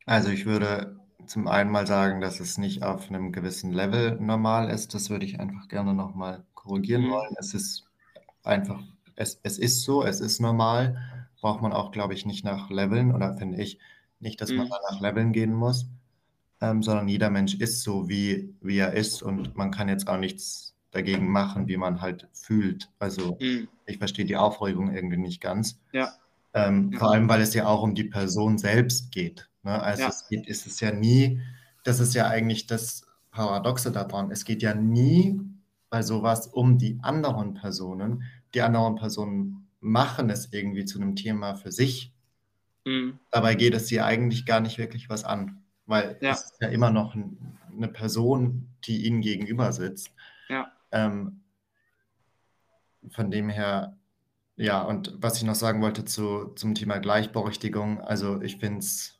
Also 0.06 0.30
ich 0.30 0.46
würde 0.46 0.96
zum 1.26 1.46
einen 1.46 1.70
mal 1.70 1.86
sagen, 1.86 2.20
dass 2.20 2.40
es 2.40 2.58
nicht 2.58 2.82
auf 2.82 3.08
einem 3.08 3.32
gewissen 3.32 3.72
Level 3.72 4.18
normal 4.20 4.70
ist. 4.70 4.94
Das 4.94 5.10
würde 5.10 5.26
ich 5.26 5.38
einfach 5.38 5.68
gerne 5.68 5.94
nochmal 5.94 6.44
korrigieren 6.54 7.02
mhm. 7.02 7.10
wollen. 7.10 7.34
Es 7.38 7.54
ist 7.54 7.84
einfach, 8.42 8.82
es, 9.16 9.38
es 9.42 9.58
ist 9.58 9.82
so, 9.82 10.04
es 10.04 10.20
ist 10.20 10.40
normal. 10.40 10.96
Braucht 11.40 11.62
man 11.62 11.72
auch, 11.72 11.92
glaube 11.92 12.14
ich, 12.14 12.26
nicht 12.26 12.44
nach 12.44 12.70
Leveln 12.70 13.14
oder 13.14 13.36
finde 13.36 13.62
ich 13.62 13.78
nicht, 14.18 14.40
dass 14.40 14.50
mhm. 14.50 14.58
man 14.58 14.68
nach 14.90 15.00
Leveln 15.00 15.32
gehen 15.32 15.54
muss, 15.54 15.86
ähm, 16.60 16.82
sondern 16.82 17.08
jeder 17.08 17.30
Mensch 17.30 17.54
ist 17.54 17.82
so, 17.82 18.08
wie, 18.08 18.54
wie 18.60 18.78
er 18.78 18.92
ist 18.92 19.22
und 19.22 19.56
man 19.56 19.70
kann 19.70 19.88
jetzt 19.88 20.08
auch 20.08 20.18
nichts 20.18 20.74
dagegen 20.90 21.30
machen, 21.30 21.68
wie 21.68 21.76
man 21.76 22.00
halt 22.00 22.28
fühlt. 22.32 22.90
Also 22.98 23.38
mhm. 23.40 23.68
ich 23.86 23.98
verstehe 23.98 24.24
die 24.24 24.36
Aufregung 24.36 24.92
irgendwie 24.92 25.16
nicht 25.16 25.40
ganz. 25.40 25.78
Ja. 25.92 26.12
Ähm, 26.52 26.90
ja. 26.92 26.98
Vor 26.98 27.12
allem, 27.12 27.28
weil 27.28 27.40
es 27.40 27.54
ja 27.54 27.66
auch 27.66 27.82
um 27.82 27.94
die 27.94 28.04
Person 28.04 28.58
selbst 28.58 29.12
geht. 29.12 29.48
Ne? 29.62 29.80
Also 29.80 30.02
ja. 30.02 30.08
es 30.08 30.28
geht, 30.28 30.46
ist 30.46 30.66
es 30.66 30.80
ja 30.80 30.92
nie, 30.92 31.40
das 31.84 32.00
ist 32.00 32.14
ja 32.14 32.28
eigentlich 32.28 32.66
das 32.66 33.06
Paradoxe 33.30 33.92
daran, 33.92 34.30
es 34.30 34.44
geht 34.44 34.62
ja 34.62 34.74
nie 34.74 35.40
bei 35.88 36.02
sowas 36.02 36.46
um 36.46 36.78
die 36.78 36.98
anderen 37.02 37.54
Personen. 37.54 38.24
Die 38.54 38.62
anderen 38.62 38.96
Personen 38.96 39.68
machen 39.80 40.30
es 40.30 40.52
irgendwie 40.52 40.84
zu 40.84 41.00
einem 41.00 41.16
Thema 41.16 41.54
für 41.54 41.72
sich. 41.72 42.12
Mhm. 42.84 43.18
Dabei 43.30 43.54
geht 43.54 43.74
es 43.74 43.88
sie 43.88 44.00
eigentlich 44.00 44.46
gar 44.46 44.60
nicht 44.60 44.78
wirklich 44.78 45.08
was 45.08 45.24
an, 45.24 45.59
weil 45.90 46.16
ja. 46.20 46.30
es 46.30 46.44
ist 46.44 46.60
ja 46.60 46.68
immer 46.68 46.90
noch 46.90 47.14
eine 47.14 47.88
Person, 47.88 48.68
die 48.84 49.06
ihnen 49.06 49.20
gegenüber 49.20 49.72
sitzt. 49.72 50.12
Ja. 50.48 50.72
Ähm, 50.92 51.40
von 53.10 53.30
dem 53.30 53.48
her, 53.48 53.96
ja, 54.56 54.82
und 54.82 55.14
was 55.18 55.36
ich 55.36 55.42
noch 55.42 55.54
sagen 55.54 55.82
wollte 55.82 56.04
zu, 56.04 56.52
zum 56.54 56.74
Thema 56.74 56.98
Gleichberechtigung, 56.98 58.00
also 58.00 58.40
ich 58.40 58.58
finde 58.58 58.78
es, 58.78 59.18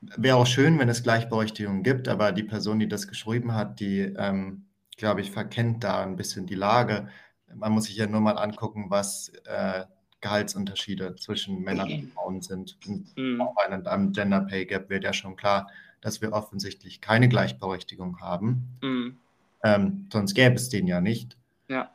wäre 0.00 0.36
auch 0.36 0.46
schön, 0.46 0.78
wenn 0.78 0.88
es 0.88 1.02
Gleichberechtigung 1.02 1.82
gibt, 1.82 2.08
aber 2.08 2.32
die 2.32 2.44
Person, 2.44 2.78
die 2.78 2.88
das 2.88 3.06
geschrieben 3.08 3.54
hat, 3.54 3.80
die, 3.80 4.00
ähm, 4.00 4.66
glaube 4.96 5.20
ich, 5.20 5.30
verkennt 5.30 5.84
da 5.84 6.02
ein 6.02 6.16
bisschen 6.16 6.46
die 6.46 6.54
Lage. 6.54 7.08
Man 7.54 7.72
muss 7.72 7.84
sich 7.84 7.96
ja 7.96 8.06
nur 8.06 8.20
mal 8.20 8.38
angucken, 8.38 8.86
was 8.88 9.32
äh, 9.44 9.84
Gehaltsunterschiede 10.26 11.14
zwischen 11.14 11.62
Männern 11.62 11.90
und 11.90 12.12
Frauen 12.12 12.42
sind. 12.42 12.76
Und 12.86 13.16
mhm. 13.16 13.40
auch 13.40 13.54
bei 13.54 13.66
einem 13.66 14.12
Gender 14.12 14.40
Pay 14.40 14.66
Gap 14.66 14.90
wird 14.90 15.04
ja 15.04 15.12
schon 15.12 15.36
klar, 15.36 15.70
dass 16.00 16.20
wir 16.20 16.32
offensichtlich 16.32 17.00
keine 17.00 17.28
Gleichberechtigung 17.28 18.20
haben. 18.20 18.76
Mhm. 18.82 19.16
Ähm, 19.62 20.08
sonst 20.12 20.34
gäbe 20.34 20.56
es 20.56 20.68
den 20.68 20.88
ja 20.88 21.00
nicht. 21.00 21.36
Ja. 21.68 21.90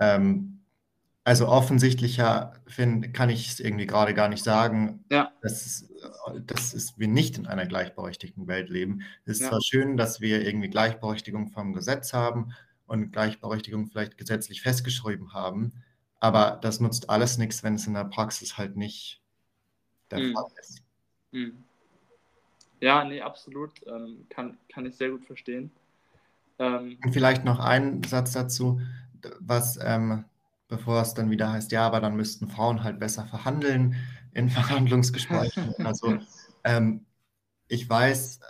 Ähm, 0.00 0.58
also 1.22 1.46
offensichtlicher 1.46 2.54
find, 2.66 3.14
kann 3.14 3.30
ich 3.30 3.48
es 3.48 3.60
irgendwie 3.60 3.86
gerade 3.86 4.14
gar 4.14 4.28
nicht 4.28 4.42
sagen, 4.42 5.04
ja. 5.10 5.30
dass, 5.42 5.88
dass 6.46 6.74
es, 6.74 6.98
wir 6.98 7.06
nicht 7.06 7.38
in 7.38 7.46
einer 7.46 7.66
gleichberechtigten 7.66 8.48
Welt 8.48 8.68
leben. 8.68 9.02
Es 9.24 9.34
ist 9.34 9.42
ja. 9.42 9.50
zwar 9.50 9.60
schön, 9.62 9.96
dass 9.96 10.20
wir 10.20 10.44
irgendwie 10.44 10.70
Gleichberechtigung 10.70 11.50
vom 11.50 11.72
Gesetz 11.72 12.12
haben 12.12 12.52
und 12.86 13.12
Gleichberechtigung 13.12 13.86
vielleicht 13.86 14.18
gesetzlich 14.18 14.60
festgeschrieben 14.60 15.32
haben, 15.32 15.72
aber 16.20 16.58
das 16.62 16.80
nutzt 16.80 17.10
alles 17.10 17.38
nichts, 17.38 17.62
wenn 17.62 17.74
es 17.74 17.86
in 17.86 17.94
der 17.94 18.04
Praxis 18.04 18.58
halt 18.58 18.76
nicht 18.76 19.20
der 20.10 20.20
mhm. 20.20 20.34
Fall 20.34 20.46
ist. 20.60 20.82
Mhm. 21.32 21.64
Ja, 22.80 23.04
nee, 23.04 23.20
absolut. 23.20 23.72
Ähm, 23.86 24.26
kann, 24.28 24.58
kann 24.72 24.86
ich 24.86 24.96
sehr 24.96 25.10
gut 25.10 25.24
verstehen. 25.26 25.70
Ähm, 26.58 26.98
und 27.02 27.12
vielleicht 27.12 27.44
noch 27.44 27.58
ein 27.58 28.02
Satz 28.02 28.32
dazu, 28.32 28.80
was, 29.38 29.78
ähm, 29.82 30.24
bevor 30.68 31.00
es 31.02 31.14
dann 31.14 31.30
wieder 31.30 31.52
heißt, 31.52 31.72
ja, 31.72 31.86
aber 31.86 32.00
dann 32.00 32.16
müssten 32.16 32.48
Frauen 32.48 32.84
halt 32.84 32.98
besser 33.00 33.26
verhandeln 33.26 33.96
in 34.32 34.48
Verhandlungsgesprächen. 34.50 35.74
also 35.84 36.18
ähm, 36.64 37.06
ich 37.68 37.88
weiß 37.88 38.40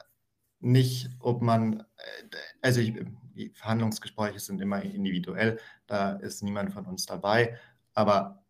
nicht, 0.60 1.10
ob 1.18 1.42
man, 1.42 1.80
äh, 1.80 2.36
also 2.62 2.80
ich, 2.80 2.94
Verhandlungsgespräche 3.48 4.38
sind 4.38 4.60
immer 4.60 4.82
individuell, 4.82 5.58
da 5.86 6.12
ist 6.12 6.42
niemand 6.42 6.72
von 6.72 6.84
uns 6.84 7.06
dabei, 7.06 7.58
aber 7.94 8.44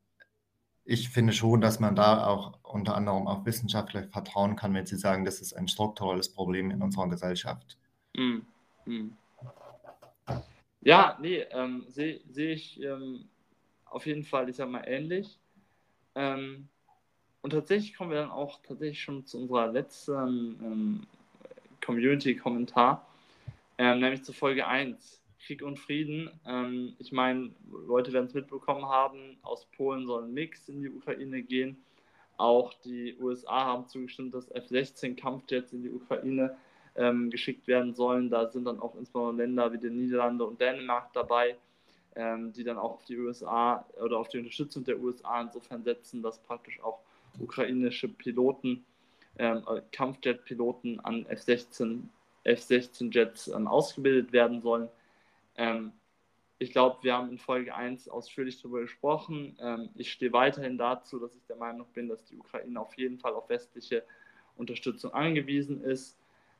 ich 0.84 1.08
finde 1.08 1.32
schon, 1.32 1.60
dass 1.60 1.78
man 1.78 1.94
da 1.94 2.26
auch 2.26 2.58
unter 2.64 2.96
anderem 2.96 3.28
auf 3.28 3.46
Wissenschaftler 3.46 4.08
vertrauen 4.08 4.56
kann, 4.56 4.74
wenn 4.74 4.86
sie 4.86 4.96
sagen, 4.96 5.24
das 5.24 5.40
ist 5.40 5.52
ein 5.52 5.68
strukturelles 5.68 6.32
Problem 6.32 6.72
in 6.72 6.82
unserer 6.82 7.08
Gesellschaft. 7.08 7.78
Mm, 8.16 8.40
mm. 8.86 9.12
Ja, 10.80 11.16
nee, 11.20 11.44
ähm, 11.50 11.84
sehe 11.88 12.20
seh 12.30 12.52
ich 12.52 12.82
ähm, 12.82 13.28
auf 13.84 14.06
jeden 14.06 14.24
Fall, 14.24 14.48
ich 14.48 14.56
sag 14.56 14.68
mal, 14.68 14.82
ähnlich. 14.84 15.38
Ähm, 16.14 16.68
und 17.42 17.50
tatsächlich 17.50 17.94
kommen 17.94 18.10
wir 18.10 18.18
dann 18.18 18.30
auch 18.30 18.60
tatsächlich 18.62 19.00
schon 19.00 19.26
zu 19.26 19.38
unserer 19.38 19.68
letzten 19.68 20.12
ähm, 20.12 21.06
Community-Kommentar, 21.84 23.06
ähm, 23.80 24.00
nämlich 24.00 24.22
zu 24.22 24.34
Folge 24.34 24.66
1. 24.66 25.22
Krieg 25.38 25.62
und 25.62 25.78
Frieden. 25.78 26.30
Ähm, 26.46 26.96
ich 26.98 27.12
meine, 27.12 27.50
Leute 27.86 28.12
werden 28.12 28.26
es 28.26 28.34
mitbekommen 28.34 28.84
haben, 28.84 29.38
aus 29.40 29.64
Polen 29.74 30.06
soll 30.06 30.24
ein 30.24 30.34
Mix 30.34 30.68
in 30.68 30.82
die 30.82 30.90
Ukraine 30.90 31.42
gehen. 31.42 31.82
Auch 32.36 32.74
die 32.74 33.16
USA 33.18 33.64
haben 33.64 33.86
zugestimmt, 33.86 34.34
dass 34.34 34.50
F-16-Kampfjets 34.50 35.72
in 35.72 35.82
die 35.82 35.90
Ukraine 35.90 36.58
ähm, 36.94 37.30
geschickt 37.30 37.66
werden 37.68 37.94
sollen. 37.94 38.28
Da 38.28 38.50
sind 38.50 38.66
dann 38.66 38.80
auch 38.80 38.94
insbesondere 38.96 39.46
Länder 39.46 39.72
wie 39.72 39.78
die 39.78 39.88
Niederlande 39.88 40.44
und 40.44 40.60
Dänemark 40.60 41.14
dabei, 41.14 41.56
ähm, 42.16 42.52
die 42.52 42.64
dann 42.64 42.76
auch 42.76 42.96
auf 42.96 43.04
die 43.06 43.16
USA 43.16 43.86
oder 43.98 44.18
auf 44.18 44.28
die 44.28 44.36
Unterstützung 44.36 44.84
der 44.84 45.00
USA 45.00 45.40
insofern 45.40 45.82
setzen, 45.84 46.22
dass 46.22 46.38
praktisch 46.42 46.78
auch 46.82 47.00
ukrainische 47.38 48.08
Piloten, 48.08 48.84
ähm, 49.38 49.62
äh, 49.66 49.80
Kampfjet-Piloten 49.90 51.00
an 51.00 51.24
F-16 51.24 52.10
F-16-Jets 52.44 53.48
ähm, 53.48 53.66
ausgebildet 53.66 54.32
werden 54.32 54.60
sollen. 54.60 54.88
Ähm, 55.56 55.92
ich 56.58 56.72
glaube, 56.72 56.98
wir 57.02 57.14
haben 57.14 57.30
in 57.30 57.38
Folge 57.38 57.74
1 57.74 58.08
ausführlich 58.08 58.60
darüber 58.60 58.80
gesprochen. 58.80 59.56
Ähm, 59.60 59.88
ich 59.94 60.12
stehe 60.12 60.32
weiterhin 60.32 60.76
dazu, 60.76 61.18
dass 61.18 61.34
ich 61.34 61.44
der 61.46 61.56
Meinung 61.56 61.86
bin, 61.94 62.08
dass 62.08 62.24
die 62.24 62.36
Ukraine 62.36 62.80
auf 62.80 62.96
jeden 62.98 63.18
Fall 63.18 63.32
auf 63.32 63.48
westliche 63.48 64.04
Unterstützung 64.56 65.12
angewiesen 65.14 65.82
ist. 65.82 66.18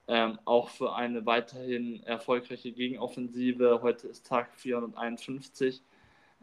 Ähm, 0.09 0.39
auch 0.45 0.71
für 0.71 0.95
eine 0.95 1.25
weiterhin 1.27 2.03
erfolgreiche 2.03 2.73
Gegenoffensive. 2.73 3.81
Heute 3.83 4.09
ist 4.09 4.27
Tag 4.27 4.53
451 4.55 5.83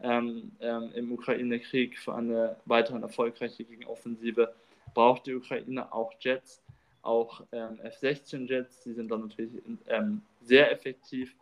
ähm, 0.00 0.52
ähm, 0.60 0.92
im 0.94 1.12
Ukraine-Krieg. 1.12 1.98
Für 1.98 2.14
eine 2.14 2.56
weiterhin 2.64 3.02
erfolgreiche 3.02 3.64
Gegenoffensive 3.64 4.54
braucht 4.94 5.26
die 5.26 5.34
Ukraine 5.34 5.92
auch 5.92 6.12
Jets, 6.20 6.62
auch 7.08 7.42
ähm, 7.52 7.80
F-16-Jets. 7.80 8.82
Die 8.84 8.92
sind 8.92 9.10
dann 9.10 9.22
natürlich 9.22 9.52
ähm, 9.88 10.22
sehr 10.42 10.70
effektiv. 10.70 11.34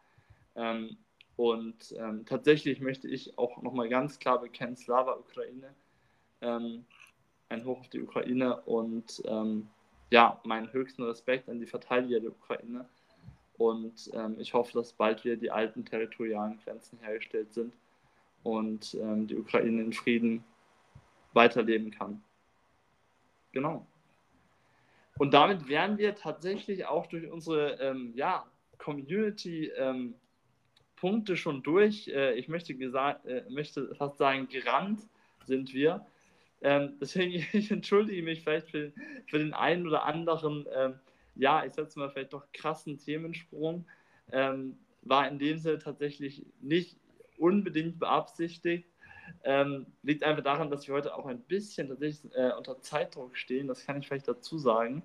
Ähm, 0.55 0.97
und 1.37 1.95
tatsächlich 2.25 2.81
möchte 2.81 3.09
ich 3.09 3.37
auch 3.37 3.61
nochmal 3.61 3.91
ganz 3.91 4.19
klar 4.19 4.41
bekennen, 4.41 4.75
Slava 4.75 5.19
Ukraine. 5.19 5.75
ein 6.41 7.65
Hoch 7.67 7.81
auf 7.81 7.91
die 7.91 8.01
Ukraine 8.01 8.63
und 8.63 9.23
ja, 10.11 10.41
meinen 10.45 10.73
höchsten 10.73 11.03
Respekt 11.03 11.51
an 11.51 11.61
die 11.61 11.67
Verteidiger 11.67 12.21
der 12.21 12.31
Ukraine. 12.31 12.87
Und 13.59 14.11
ähm, 14.13 14.37
ich 14.39 14.55
hoffe, 14.55 14.73
dass 14.75 14.93
bald 14.93 15.25
wieder 15.25 15.37
die 15.37 15.51
alten 15.51 15.85
territorialen 15.85 16.59
Grenzen 16.65 16.99
hergestellt 17.01 17.53
sind 17.53 17.75
und 18.43 18.95
ähm, 19.01 19.27
die 19.27 19.37
Ukraine 19.37 19.83
in 19.83 19.93
Frieden 19.93 20.45
weiterleben 21.33 21.91
kann. 21.91 22.23
Genau. 23.53 23.87
Und 25.19 25.35
damit 25.35 25.69
wären 25.69 25.99
wir 25.99 26.15
tatsächlich 26.15 26.87
auch 26.87 27.07
durch 27.07 27.31
unsere 27.31 27.79
ähm, 27.81 28.13
ja, 28.15 28.47
Community-Punkte 28.79 31.33
ähm, 31.33 31.37
schon 31.37 31.63
durch. 31.63 32.09
Äh, 32.09 32.35
ich 32.35 32.49
möchte, 32.49 32.73
äh, 32.75 33.43
möchte 33.49 33.95
fast 33.95 34.19
sagen, 34.19 34.49
gerannt 34.49 35.01
sind 35.45 35.73
wir. 35.73 36.07
Ähm, 36.61 36.95
deswegen, 37.01 37.47
ich 37.53 37.71
entschuldige 37.71 38.23
mich 38.23 38.43
vielleicht 38.43 38.71
für, 38.71 38.93
für 39.27 39.39
den 39.39 39.55
einen 39.55 39.87
oder 39.87 40.05
anderen, 40.05 40.67
ähm, 40.75 40.99
ja, 41.35 41.65
ich 41.65 41.75
setze 41.75 41.99
mal 41.99 42.11
vielleicht 42.11 42.33
doch 42.33 42.47
krassen 42.53 42.99
Themensprung. 42.99 43.87
Ähm, 44.33 44.79
war 45.03 45.29
in 45.29 45.39
dem 45.39 45.59
Sinne 45.59 45.79
tatsächlich 45.79 46.45
nicht 46.61 46.99
unbedingt 47.39 47.99
beabsichtigt. 47.99 48.89
Ähm, 49.45 49.87
liegt 50.03 50.23
einfach 50.23 50.43
daran, 50.43 50.71
dass 50.71 50.87
wir 50.87 50.95
heute 50.95 51.15
auch 51.15 51.27
ein 51.27 51.41
bisschen 51.41 51.89
tatsächlich 51.89 52.33
äh, 52.35 52.53
unter 52.53 52.81
Zeitdruck 52.81 53.37
stehen, 53.37 53.69
das 53.69 53.87
kann 53.87 53.99
ich 53.99 54.09
vielleicht 54.09 54.29
dazu 54.29 54.59
sagen. 54.59 55.03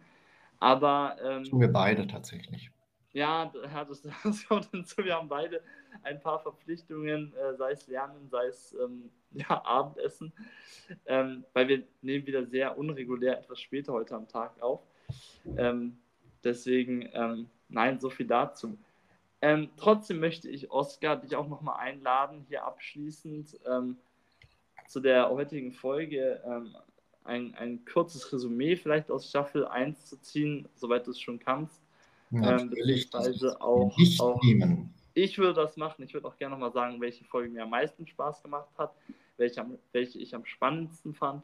Aber. 0.60 1.18
Ähm, 1.24 1.44
Tun 1.44 1.62
wir 1.62 1.72
beide 1.72 2.08
tatsächlich. 2.08 2.72
Ja, 3.14 3.52
das, 3.88 4.02
das 4.24 4.48
kommt 4.48 4.70
hinzu. 4.72 5.04
Wir 5.04 5.16
haben 5.16 5.28
beide 5.28 5.62
ein 6.04 6.20
paar 6.22 6.40
Verpflichtungen, 6.40 7.34
äh, 7.34 7.56
sei 7.56 7.72
es 7.72 7.88
Lernen, 7.88 8.30
sei 8.30 8.48
es 8.48 8.76
ähm, 8.82 9.10
ja, 9.32 9.64
Abendessen, 9.66 10.32
ähm, 11.06 11.46
weil 11.54 11.68
wir 11.68 11.84
nehmen 12.02 12.26
wieder 12.26 12.46
sehr 12.46 12.78
unregulär 12.78 13.40
etwas 13.40 13.60
später 13.60 13.94
heute 13.94 14.16
am 14.16 14.28
Tag 14.28 14.62
auf. 14.62 14.82
Ähm, 15.58 15.98
deswegen, 16.44 17.10
ähm, 17.14 17.50
nein, 17.70 18.00
so 18.00 18.10
viel 18.10 18.28
dazu. 18.28 18.78
Ähm, 19.42 19.70
trotzdem 19.76 20.20
möchte 20.20 20.50
ich, 20.50 20.70
Oskar, 20.70 21.18
dich 21.18 21.36
auch 21.36 21.48
nochmal 21.48 21.80
einladen, 21.80 22.46
hier 22.48 22.64
abschließend 22.64 23.60
ähm, 23.66 23.98
zu 24.92 25.00
der 25.00 25.30
heutigen 25.30 25.72
Folge 25.72 26.42
ein, 27.24 27.56
ein 27.56 27.86
kurzes 27.86 28.32
Resümee 28.32 28.76
vielleicht 28.76 29.10
aus 29.10 29.30
Staffel 29.30 29.66
1 29.66 30.06
zu 30.06 30.20
ziehen, 30.22 30.68
soweit 30.76 31.08
du 31.08 31.12
es 31.12 31.20
schon 31.20 31.40
kannst. 31.40 31.82
Natürlich, 32.30 33.10
ähm, 33.14 33.56
auch, 33.60 33.96
auch. 34.20 34.42
Ich 35.14 35.38
würde 35.38 35.54
das 35.54 35.76
machen. 35.76 36.04
Ich 36.04 36.14
würde 36.14 36.28
auch 36.28 36.38
gerne 36.38 36.56
nochmal 36.56 36.72
sagen, 36.72 37.00
welche 37.02 37.26
Folge 37.26 37.50
mir 37.50 37.64
am 37.64 37.70
meisten 37.70 38.08
Spaß 38.08 38.42
gemacht 38.42 38.70
hat, 38.78 38.94
welche, 39.38 39.66
welche 39.92 40.20
ich 40.20 40.34
am 40.34 40.46
spannendsten 40.46 41.14
fand. 41.14 41.44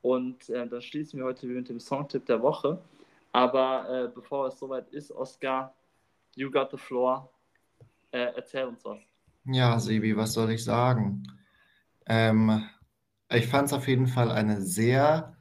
Und 0.00 0.48
äh, 0.48 0.66
dann 0.66 0.82
schließen 0.82 1.18
wir 1.18 1.26
heute 1.26 1.46
mit 1.46 1.68
dem 1.68 1.80
Songtipp 1.80 2.26
der 2.26 2.40
Woche. 2.40 2.80
Aber 3.32 3.88
äh, 3.88 4.08
bevor 4.14 4.48
es 4.48 4.58
soweit 4.58 4.88
ist, 4.90 5.10
Oscar, 5.10 5.74
you 6.36 6.50
got 6.50 6.70
the 6.70 6.76
floor. 6.76 7.28
Äh, 8.12 8.32
erzähl 8.36 8.66
uns 8.66 8.84
was. 8.84 9.00
Ja, 9.46 9.78
Sebi, 9.80 10.16
was 10.16 10.34
soll 10.34 10.50
ich 10.52 10.62
sagen? 10.62 11.24
Ähm, 12.12 12.68
ich 13.30 13.46
fand 13.46 13.68
es 13.68 13.72
auf 13.72 13.88
jeden 13.88 14.06
Fall 14.06 14.30
eine 14.30 14.60
sehr 14.60 15.38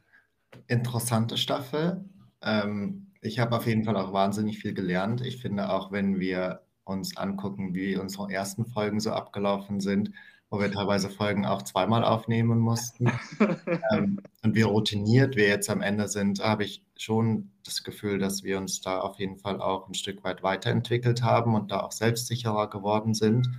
interessante 0.67 1.36
Staffel. 1.36 2.05
Ähm, 2.41 3.12
ich 3.19 3.39
habe 3.39 3.57
auf 3.57 3.67
jeden 3.67 3.84
Fall 3.84 3.97
auch 3.97 4.13
wahnsinnig 4.13 4.60
viel 4.60 4.73
gelernt. 4.73 5.19
Ich 5.19 5.41
finde 5.41 5.69
auch, 5.69 5.91
wenn 5.91 6.21
wir 6.21 6.62
uns 6.86 7.17
angucken, 7.17 7.75
wie 7.75 7.97
unsere 7.97 8.31
ersten 8.31 8.65
Folgen 8.65 9.01
so 9.01 9.12
abgelaufen 9.12 9.81
sind, 9.81 10.12
wo 10.49 10.62
wir 10.62 10.71
teilweise 10.71 11.10
Folgen 11.10 11.45
auch 11.45 11.62
zweimal 11.63 12.05
aufnehmen 12.05 12.60
mussten 12.60 13.12
ähm, 13.91 14.21
und 14.41 14.55
wie 14.55 14.62
routiniert 14.62 15.36
wir 15.36 15.49
jetzt 15.49 15.69
am 15.69 15.81
Ende 15.81 16.07
sind, 16.07 16.39
habe 16.39 16.63
ich 16.63 16.86
schon 16.97 17.51
das 17.65 17.84
Gefühl, 17.84 18.17
dass 18.17 18.43
wir 18.43 18.57
uns 18.57 18.79
da 18.79 19.01
auf 19.01 19.19
jeden 19.19 19.38
Fall 19.38 19.60
auch 19.62 19.89
ein 19.89 19.93
Stück 19.93 20.23
weit 20.23 20.41
weiterentwickelt 20.41 21.21
haben 21.21 21.53
und 21.53 21.71
da 21.71 21.81
auch 21.81 21.91
selbstsicherer 21.91 22.69
geworden 22.69 23.13
sind. 23.13 23.49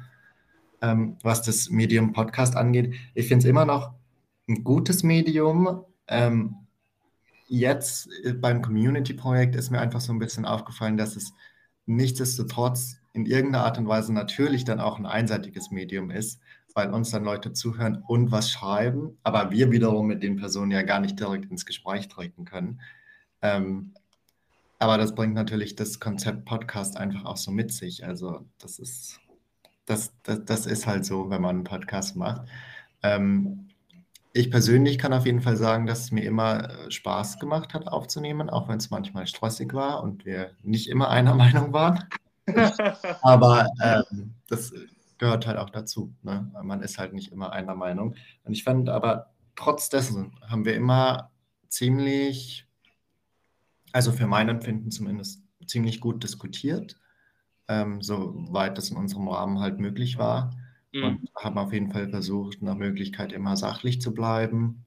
Ähm, 0.83 1.16
was 1.23 1.42
das 1.42 1.71
Medium 1.71 2.12
Podcast 2.12 2.57
angeht, 2.57 2.95
ich 3.14 3.29
finde 3.29 3.45
es 3.45 3.49
immer 3.49 3.64
noch 3.64 3.92
ein 4.49 4.64
gutes 4.64 5.03
Medium. 5.03 5.85
Ähm, 6.09 6.57
jetzt 7.49 8.09
äh, 8.25 8.33
beim 8.35 8.61
Community-Projekt 8.61 9.57
ist 9.57 9.71
mir 9.71 9.81
einfach 9.81 10.01
so 10.01 10.12
ein 10.12 10.18
bisschen 10.18 10.45
aufgefallen, 10.45 10.97
dass 10.97 11.16
es 11.16 11.33
nichtsdestotrotz 11.87 12.97
in 13.12 13.27
irgendeiner 13.27 13.64
Art 13.64 13.79
und 13.79 13.88
Weise 13.88 14.12
natürlich 14.12 14.64
dann 14.64 14.81
auch 14.81 14.99
ein 14.99 15.07
einseitiges 15.07 15.71
Medium 15.71 16.11
ist. 16.11 16.40
weil 16.75 16.90
uns 16.92 17.11
dann 17.11 17.25
Leute 17.25 17.53
zuhören 17.53 18.03
und 18.07 18.31
was 18.33 18.51
schreiben, 18.51 19.18
aber 19.23 19.51
wir 19.51 19.71
wiederum 19.71 20.07
mit 20.07 20.23
den 20.23 20.37
Personen 20.37 20.71
ja 20.71 20.83
gar 20.83 21.01
nicht 21.01 21.18
direkt 21.21 21.51
ins 21.51 21.66
Gespräch 21.66 22.09
treten 22.09 22.45
können. 22.45 22.81
Ähm, 23.42 23.92
aber 24.79 24.99
das 24.99 25.14
bringt 25.14 25.35
natürlich 25.35 25.77
das 25.77 26.01
Konzept 26.01 26.45
Podcast 26.45 26.97
einfach 26.97 27.25
auch 27.25 27.37
so 27.37 27.51
mit 27.51 27.73
sich. 27.73 28.05
Also 28.05 28.47
das 28.59 28.79
ist, 28.79 29.21
das, 29.92 30.12
das, 30.22 30.44
das 30.44 30.66
ist 30.66 30.87
halt 30.87 31.05
so, 31.05 31.31
wenn 31.31 31.42
man 31.42 31.57
einen 31.57 31.64
Podcast 31.64 32.16
macht. 32.16 32.42
Ähm, 33.02 33.68
ich 34.33 34.50
persönlich 34.50 34.98
kann 34.98 35.12
auf 35.12 35.26
jeden 35.26 35.42
Fall 35.42 35.57
sagen, 35.57 35.87
dass 35.87 36.00
es 36.00 36.11
mir 36.11 36.24
immer 36.24 36.70
äh, 36.70 36.90
Spaß 36.90 37.38
gemacht 37.38 37.74
hat 37.74 37.87
aufzunehmen, 37.87 38.48
auch 38.48 38.68
wenn 38.68 38.78
es 38.78 38.90
manchmal 38.90 39.26
stressig 39.26 39.74
war 39.74 40.02
und 40.02 40.24
wir 40.24 40.52
nicht 40.62 40.88
immer 40.88 41.11
einer 41.11 41.35
Meinung 41.44 41.72
waren. 41.72 42.05
Aber 43.22 43.68
ähm, 43.83 44.35
das 44.48 44.72
gehört 45.18 45.46
halt 45.46 45.59
auch 45.59 45.70
dazu. 45.70 46.12
Ne? 46.22 46.50
Man 46.62 46.83
ist 46.83 46.98
halt 46.98 47.12
nicht 47.12 47.31
immer 47.31 47.52
einer 47.52 47.74
Meinung. 47.74 48.16
Und 48.44 48.52
ich 48.52 48.64
fand 48.64 48.88
aber 48.88 49.31
trotz 49.55 49.88
dessen 49.88 50.33
haben 50.48 50.64
wir 50.64 50.74
immer 50.74 51.31
ziemlich, 51.68 52.66
also 53.92 54.11
für 54.11 54.26
mein 54.26 54.48
Empfinden 54.48 54.90
zumindest, 54.90 55.42
ziemlich 55.64 56.00
gut 56.00 56.24
diskutiert, 56.24 56.96
ähm, 57.73 58.03
soweit 58.03 58.77
das 58.77 58.91
in 58.91 58.97
unserem 58.97 59.29
Rahmen 59.29 59.61
halt 59.61 59.79
möglich 59.79 60.19
war. 60.19 60.51
Mhm. 60.93 61.05
Und 61.05 61.31
haben 61.37 61.59
auf 61.59 61.73
jeden 61.73 61.91
Fall 61.91 62.09
versucht, 62.11 62.61
nach 62.63 62.75
Möglichkeit 62.77 63.33
immer 63.33 63.57
sachlich 63.57 64.01
zu 64.01 64.13
bleiben 64.13 64.85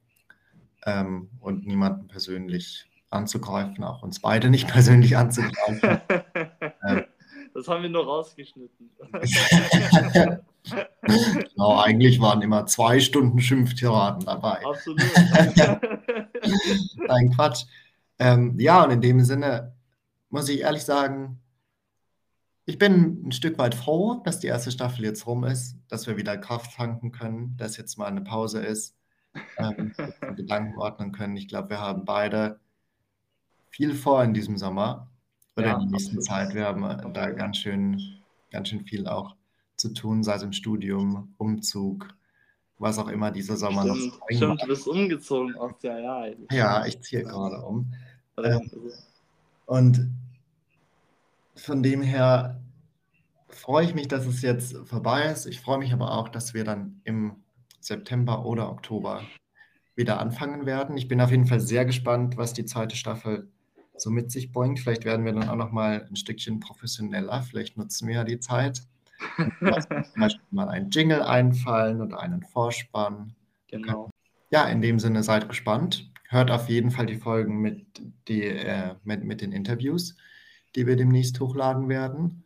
ähm, 0.86 1.30
und 1.40 1.66
niemanden 1.66 2.08
persönlich 2.08 2.86
anzugreifen, 3.10 3.84
auch 3.84 4.04
uns 4.04 4.20
beide 4.20 4.50
nicht 4.50 4.68
persönlich 4.72 5.18
anzugreifen. 5.18 6.02
ähm, 6.88 7.06
das 7.56 7.68
haben 7.68 7.82
wir 7.82 7.90
nur 7.90 8.06
rausgeschnitten. 8.06 8.92
genau, 11.02 11.80
eigentlich 11.80 12.20
waren 12.22 12.44
immer 12.44 12.68
zwei 12.68 13.00
Stunden 13.00 13.40
Schimpftiraden 13.40 14.26
dabei. 14.26 14.64
Absolut. 14.64 15.02
Nein, 17.08 17.32
Quatsch. 17.34 17.66
Ähm, 18.20 18.60
ja, 18.60 18.84
und 18.84 18.92
in 18.92 19.02
dem 19.02 19.22
Sinne 19.22 19.74
muss 20.30 20.50
ich 20.50 20.62
ehrlich 20.62 20.84
sagen, 20.84 21.40
ich 22.66 22.78
bin 22.80 23.28
ein 23.28 23.32
Stück 23.32 23.58
weit 23.60 23.76
froh, 23.76 24.22
dass 24.24 24.40
die 24.40 24.48
erste 24.48 24.72
Staffel 24.72 25.06
jetzt 25.06 25.28
rum 25.28 25.44
ist, 25.44 25.78
dass 25.88 26.08
wir 26.08 26.18
wieder 26.18 26.38
Kraft 26.38 26.76
tanken 26.76 27.12
können, 27.12 27.56
dass 27.58 27.78
jetzt 27.78 27.98
mal 27.98 28.08
eine 28.08 28.22
Pause 28.22 28.60
ist, 28.60 28.96
ähm, 29.58 29.94
Gedanken 30.36 30.78
ordnen 30.78 31.12
können. 31.12 31.38
Ich 31.38 31.48
glaube, 31.48 31.70
wir 31.70 31.80
haben 31.80 32.06
beide 32.06 32.60
viel 33.70 33.94
vor 33.94 34.24
in 34.24 34.34
diesem 34.34 34.58
Sommer 34.58 35.10
oder 35.56 35.68
ja, 35.68 35.74
in 35.76 35.82
der 35.82 35.92
nächsten. 35.92 36.22
Zeit. 36.22 36.56
Wir 36.56 36.66
haben 36.66 36.84
äh, 36.84 37.12
da 37.14 37.30
ganz 37.30 37.58
schön, 37.58 38.02
ganz 38.52 38.70
schön 38.70 38.84
viel 38.84 39.08
auch 39.08 39.36
zu 39.78 39.94
tun, 39.94 40.24
sei 40.24 40.36
es 40.36 40.44
im 40.44 40.54
Studium, 40.54 41.36
Umzug, 41.38 42.08
was 42.80 42.98
auch 42.98 43.10
immer 43.10 43.30
dieser 43.30 43.58
Sommer 43.58 43.84
stimmt, 43.84 44.06
noch 44.08 44.20
bringt. 44.26 44.38
Stimmt, 44.38 44.64
du 44.64 44.68
bist 44.68 44.88
umgezogen 44.88 45.56
aus 45.56 45.78
der 45.84 46.00
ja. 46.00 46.26
Ja, 46.52 46.86
ich 46.86 47.00
ziehe 47.02 47.24
gerade 47.24 47.62
um. 47.62 47.94
Ähm, 48.38 48.72
und 49.68 50.10
von 51.56 51.84
dem 51.84 52.02
her 52.02 52.62
freue 53.50 53.86
ich 53.86 53.96
mich, 53.96 54.08
dass 54.08 54.26
es 54.26 54.42
jetzt 54.42 54.78
vorbei 54.86 55.24
ist. 55.24 55.46
Ich 55.46 55.62
freue 55.62 55.78
mich 55.78 55.94
aber 55.94 56.12
auch, 56.12 56.30
dass 56.30 56.54
wir 56.54 56.64
dann 56.64 57.02
im 57.04 57.38
September 57.80 58.46
oder 58.46 58.70
Oktober 58.70 59.22
wieder 59.96 60.20
anfangen 60.20 60.66
werden. 60.66 60.98
Ich 60.98 61.08
bin 61.08 61.22
auf 61.22 61.32
jeden 61.32 61.46
Fall 61.46 61.60
sehr 61.60 61.86
gespannt, 61.86 62.38
was 62.38 62.54
die 62.54 62.66
zweite 62.66 62.96
Staffel 62.96 63.50
so 63.96 64.10
mit 64.10 64.32
sich 64.32 64.52
bringt. 64.52 64.80
Vielleicht 64.80 65.06
werden 65.06 65.26
wir 65.26 65.34
dann 65.34 65.48
auch 65.48 65.56
noch 65.56 65.72
mal 65.72 66.06
ein 66.10 66.16
Stückchen 66.16 66.60
professioneller. 66.60 67.42
Vielleicht 67.44 67.78
nutzen 67.78 68.08
wir 68.08 68.16
ja 68.16 68.24
die 68.24 68.40
Zeit. 68.40 68.82
zum 69.38 70.20
Beispiel 70.20 70.44
mal 70.52 70.68
einen 70.68 70.90
Jingle 70.90 71.22
einfallen 71.22 72.02
oder 72.02 72.20
einen 72.20 72.44
Vorspann. 72.44 73.34
Genau. 73.70 74.10
Ja, 74.52 74.68
in 74.68 74.82
dem 74.82 75.00
Sinne 75.00 75.24
seid 75.24 75.48
gespannt. 75.48 76.12
Hört 76.28 76.52
auf 76.52 76.70
jeden 76.70 76.92
Fall 76.92 77.06
die 77.06 77.18
Folgen 77.18 77.62
mit, 77.62 77.86
die, 78.28 78.44
äh, 78.44 78.96
mit, 79.04 79.24
mit 79.24 79.42
den 79.42 79.52
Interviews, 79.52 80.18
die 80.76 80.86
wir 80.88 80.96
demnächst 80.96 81.40
hochladen 81.40 81.90
werden. 81.90 82.44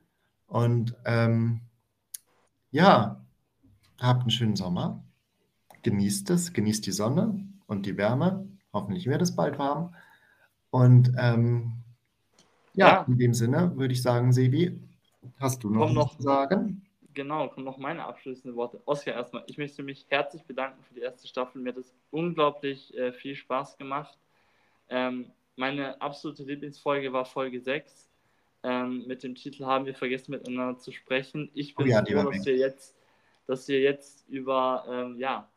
Und 0.48 0.96
ähm, 1.06 1.62
ja, 2.72 3.26
habt 4.00 4.22
einen 4.22 4.32
schönen 4.32 4.56
Sommer. 4.56 5.04
Genießt 5.84 6.30
es, 6.32 6.54
genießt 6.54 6.86
die 6.86 6.92
Sonne 6.92 7.48
und 7.68 7.86
die 7.86 7.98
Wärme. 7.98 8.48
Hoffentlich 8.74 9.08
wird 9.08 9.22
es 9.22 9.36
bald 9.36 9.58
warm. 9.58 9.96
Und 10.70 11.12
ähm, 11.18 11.74
ja, 12.74 12.88
ja, 12.88 13.06
in 13.08 13.18
dem 13.18 13.34
Sinne 13.34 13.76
würde 13.76 13.94
ich 13.94 14.02
sagen, 14.02 14.32
Sebi, 14.32 14.80
hast 15.40 15.64
du 15.64 15.70
noch, 15.70 15.92
noch 15.92 16.16
zu 16.16 16.24
sagen? 16.24 16.86
Genau, 17.14 17.48
kommen 17.50 17.66
noch 17.66 17.78
meine 17.78 18.06
abschließenden 18.06 18.56
Worte. 18.56 18.82
Oskar, 18.86 19.16
erstmal, 19.16 19.44
ich 19.48 19.58
möchte 19.58 19.82
mich 19.82 20.06
herzlich 20.10 20.44
bedanken 20.44 20.84
für 20.84 20.94
die 20.94 21.02
erste 21.02 21.28
Staffel. 21.28 21.62
Mir 21.62 21.70
hat 21.70 21.78
es 21.78 21.94
unglaublich 22.12 22.96
äh, 22.96 23.12
viel 23.12 23.36
Spaß 23.36 23.78
gemacht. 23.78 24.18
Ähm, 24.90 25.32
meine 25.56 26.00
absolute 26.02 26.44
Lieblingsfolge 26.44 27.12
war 27.12 27.26
Folge 27.26 27.60
6. 27.60 28.09
Ähm, 28.64 29.08
mit 29.08 29.24
dem 29.24 29.36
Titel 29.36 29.66
Haben 29.66 29.86
wir 29.86 29.96
vergessen 29.96 30.32
miteinander 30.32 30.78
zu 30.78 30.92
sprechen. 30.92 31.50
Ich 31.54 31.76
bin 31.76 31.88
oh 31.88 31.90
ja, 31.90 32.04
froh, 32.04 32.30
dass 32.30 32.46
wir 32.46 32.58
jetzt, 32.58 32.98
dass 33.48 33.68
wir 33.68 33.80
jetzt 33.80 34.28
über, 34.28 34.86
ähm, 34.90 35.18
ja, 35.18 35.50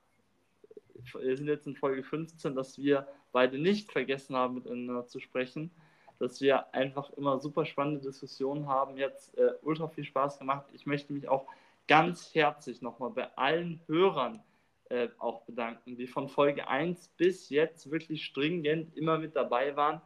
wir 1.18 1.36
sind 1.36 1.48
jetzt 1.48 1.66
in 1.66 1.74
Folge 1.74 2.04
15, 2.04 2.54
dass 2.54 2.78
wir 2.78 3.08
beide 3.32 3.58
nicht 3.58 3.90
vergessen 3.90 4.36
haben, 4.36 4.54
miteinander 4.54 5.06
zu 5.06 5.18
sprechen. 5.20 5.70
Dass 6.18 6.40
wir 6.40 6.72
einfach 6.72 7.10
immer 7.14 7.40
super 7.40 7.66
spannende 7.66 8.00
Diskussionen 8.00 8.68
haben. 8.68 8.96
Jetzt 8.96 9.36
äh, 9.36 9.54
ultra 9.62 9.88
viel 9.88 10.04
Spaß 10.04 10.38
gemacht. 10.38 10.66
Ich 10.72 10.86
möchte 10.86 11.12
mich 11.12 11.28
auch 11.28 11.46
ganz 11.88 12.32
herzlich 12.34 12.80
nochmal 12.80 13.10
bei 13.10 13.36
allen 13.36 13.80
Hörern 13.88 14.40
äh, 14.88 15.08
auch 15.18 15.42
bedanken, 15.42 15.96
die 15.96 16.06
von 16.06 16.28
Folge 16.28 16.68
1 16.68 17.08
bis 17.16 17.48
jetzt 17.48 17.90
wirklich 17.90 18.24
stringent 18.24 18.96
immer 18.96 19.18
mit 19.18 19.34
dabei 19.34 19.74
waren. 19.74 20.00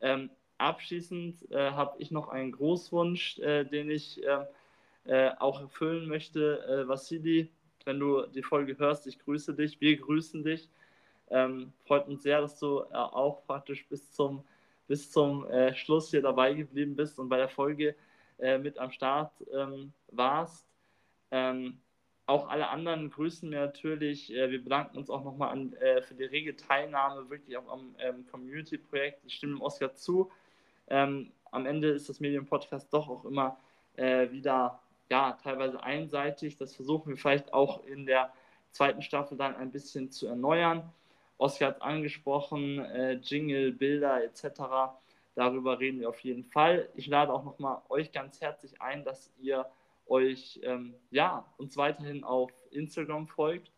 Ähm, 0.00 0.30
abschließend 0.58 1.50
äh, 1.50 1.70
habe 1.70 1.96
ich 1.98 2.10
noch 2.10 2.28
einen 2.28 2.52
Großwunsch, 2.52 3.38
äh, 3.38 3.64
den 3.64 3.90
ich 3.90 4.20
ähm, 4.24 4.44
äh, 5.04 5.30
auch 5.38 5.60
erfüllen 5.60 6.08
möchte. 6.08 6.64
Äh, 6.66 6.88
Vassili, 6.88 7.50
wenn 7.84 8.00
du 8.00 8.26
die 8.26 8.42
Folge 8.42 8.78
hörst, 8.78 9.06
ich 9.06 9.18
grüße 9.18 9.54
dich, 9.54 9.80
wir 9.80 9.96
grüßen 9.96 10.42
dich. 10.42 10.68
Ähm, 11.30 11.72
freut 11.84 12.08
uns 12.08 12.22
sehr, 12.22 12.40
dass 12.40 12.58
du 12.58 12.80
äh, 12.80 12.94
auch 12.94 13.44
praktisch 13.46 13.86
bis 13.88 14.12
zum, 14.12 14.44
bis 14.88 15.10
zum 15.10 15.46
äh, 15.46 15.74
Schluss 15.74 16.10
hier 16.10 16.22
dabei 16.22 16.54
geblieben 16.54 16.96
bist 16.96 17.18
und 17.18 17.28
bei 17.28 17.36
der 17.36 17.48
Folge 17.48 17.94
mit 18.60 18.78
am 18.78 18.90
Start 18.90 19.32
ähm, 19.50 19.94
warst. 20.08 20.68
Ähm, 21.30 21.80
auch 22.26 22.48
alle 22.48 22.68
anderen 22.68 23.08
grüßen 23.10 23.50
wir 23.50 23.60
natürlich. 23.60 24.28
Wir 24.28 24.62
bedanken 24.62 24.98
uns 24.98 25.08
auch 25.08 25.24
nochmal 25.24 25.72
äh, 25.74 26.02
für 26.02 26.14
die 26.14 26.24
rege 26.24 26.56
Teilnahme 26.56 27.30
wirklich 27.30 27.56
auch 27.56 27.68
am 27.68 27.94
ähm, 27.98 28.26
Community-Projekt. 28.26 29.24
Ich 29.24 29.34
stimme 29.36 29.54
dem 29.54 29.62
Oscar 29.62 29.94
zu. 29.94 30.30
Ähm, 30.88 31.32
am 31.50 31.66
Ende 31.66 31.88
ist 31.88 32.08
das 32.08 32.20
Medienpodcast 32.20 32.92
doch 32.92 33.08
auch 33.08 33.24
immer 33.24 33.58
äh, 33.96 34.30
wieder 34.30 34.80
ja, 35.10 35.38
teilweise 35.42 35.82
einseitig. 35.82 36.56
Das 36.56 36.74
versuchen 36.74 37.10
wir 37.10 37.16
vielleicht 37.16 37.52
auch 37.52 37.84
in 37.84 38.06
der 38.06 38.32
zweiten 38.72 39.02
Staffel 39.02 39.38
dann 39.38 39.56
ein 39.56 39.70
bisschen 39.70 40.10
zu 40.10 40.26
erneuern. 40.26 40.92
Oskar 41.38 41.68
hat 41.68 41.82
angesprochen, 41.82 42.78
äh, 42.78 43.14
Jingle, 43.14 43.72
Bilder 43.72 44.24
etc. 44.24 44.94
Darüber 45.34 45.78
reden 45.78 46.00
wir 46.00 46.08
auf 46.08 46.20
jeden 46.20 46.44
Fall. 46.44 46.88
Ich 46.94 47.06
lade 47.06 47.32
auch 47.32 47.44
nochmal 47.44 47.78
euch 47.88 48.12
ganz 48.12 48.40
herzlich 48.40 48.80
ein, 48.80 49.04
dass 49.04 49.30
ihr 49.38 49.66
euch 50.06 50.60
ähm, 50.62 50.94
ja, 51.10 51.44
uns 51.58 51.76
weiterhin 51.76 52.24
auf 52.24 52.50
Instagram 52.70 53.26
folgt. 53.26 53.70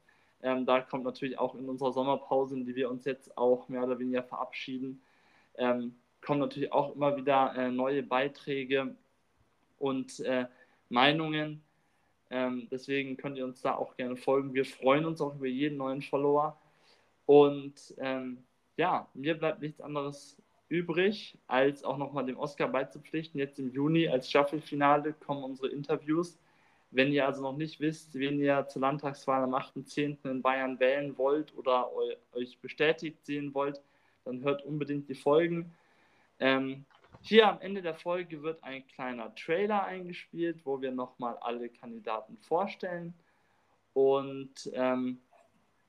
Ähm, 0.42 0.66
da 0.66 0.80
kommt 0.80 1.04
natürlich 1.04 1.38
auch 1.38 1.54
in 1.56 1.68
unserer 1.68 1.92
Sommerpause, 1.92 2.54
in 2.54 2.64
die 2.64 2.76
wir 2.76 2.90
uns 2.90 3.04
jetzt 3.04 3.36
auch 3.36 3.68
mehr 3.68 3.82
oder 3.82 3.98
weniger 3.98 4.22
verabschieden, 4.22 5.00
ähm, 5.56 5.96
kommen 6.20 6.40
natürlich 6.40 6.72
auch 6.72 6.94
immer 6.94 7.16
wieder 7.16 7.54
äh, 7.56 7.70
neue 7.70 8.02
Beiträge 8.02 8.94
und 9.78 10.20
äh, 10.20 10.46
Meinungen. 10.88 11.62
Ähm, 12.30 12.68
deswegen 12.70 13.16
könnt 13.16 13.38
ihr 13.38 13.44
uns 13.44 13.62
da 13.62 13.74
auch 13.74 13.96
gerne 13.96 14.16
folgen. 14.16 14.54
Wir 14.54 14.64
freuen 14.64 15.06
uns 15.06 15.20
auch 15.20 15.34
über 15.34 15.46
jeden 15.46 15.78
neuen 15.78 16.02
Follower. 16.02 16.58
Und 17.26 17.94
ähm, 17.98 18.44
ja, 18.76 19.08
mir 19.14 19.38
bleibt 19.38 19.60
nichts 19.60 19.80
anderes 19.80 20.36
übrig, 20.68 21.38
als 21.46 21.84
auch 21.84 21.96
nochmal 21.96 22.26
dem 22.26 22.38
Oscar 22.38 22.68
beizupflichten. 22.68 23.38
Jetzt 23.38 23.58
im 23.58 23.70
Juni 23.70 24.08
als 24.08 24.28
Staffelfinale 24.28 25.14
kommen 25.14 25.44
unsere 25.44 25.68
Interviews. 25.68 26.38
Wenn 26.90 27.12
ihr 27.12 27.26
also 27.26 27.42
noch 27.42 27.56
nicht 27.56 27.80
wisst, 27.80 28.14
wen 28.14 28.38
ihr 28.38 28.66
zur 28.68 28.82
Landtagswahl 28.82 29.42
am 29.42 29.54
8.10. 29.54 30.30
in 30.30 30.42
Bayern 30.42 30.80
wählen 30.80 31.16
wollt 31.18 31.56
oder 31.56 31.90
euch 32.32 32.58
bestätigt 32.60 33.24
sehen 33.24 33.52
wollt, 33.52 33.80
dann 34.24 34.42
hört 34.42 34.64
unbedingt 34.64 35.08
die 35.08 35.14
Folgen. 35.14 35.74
Ähm, 36.40 36.84
hier 37.20 37.48
am 37.48 37.60
Ende 37.60 37.82
der 37.82 37.94
Folge 37.94 38.42
wird 38.42 38.62
ein 38.62 38.86
kleiner 38.86 39.34
Trailer 39.34 39.84
eingespielt, 39.84 40.64
wo 40.64 40.80
wir 40.80 40.92
nochmal 40.92 41.36
alle 41.38 41.68
Kandidaten 41.68 42.38
vorstellen. 42.38 43.14
Und 43.92 44.70
ähm, 44.72 45.20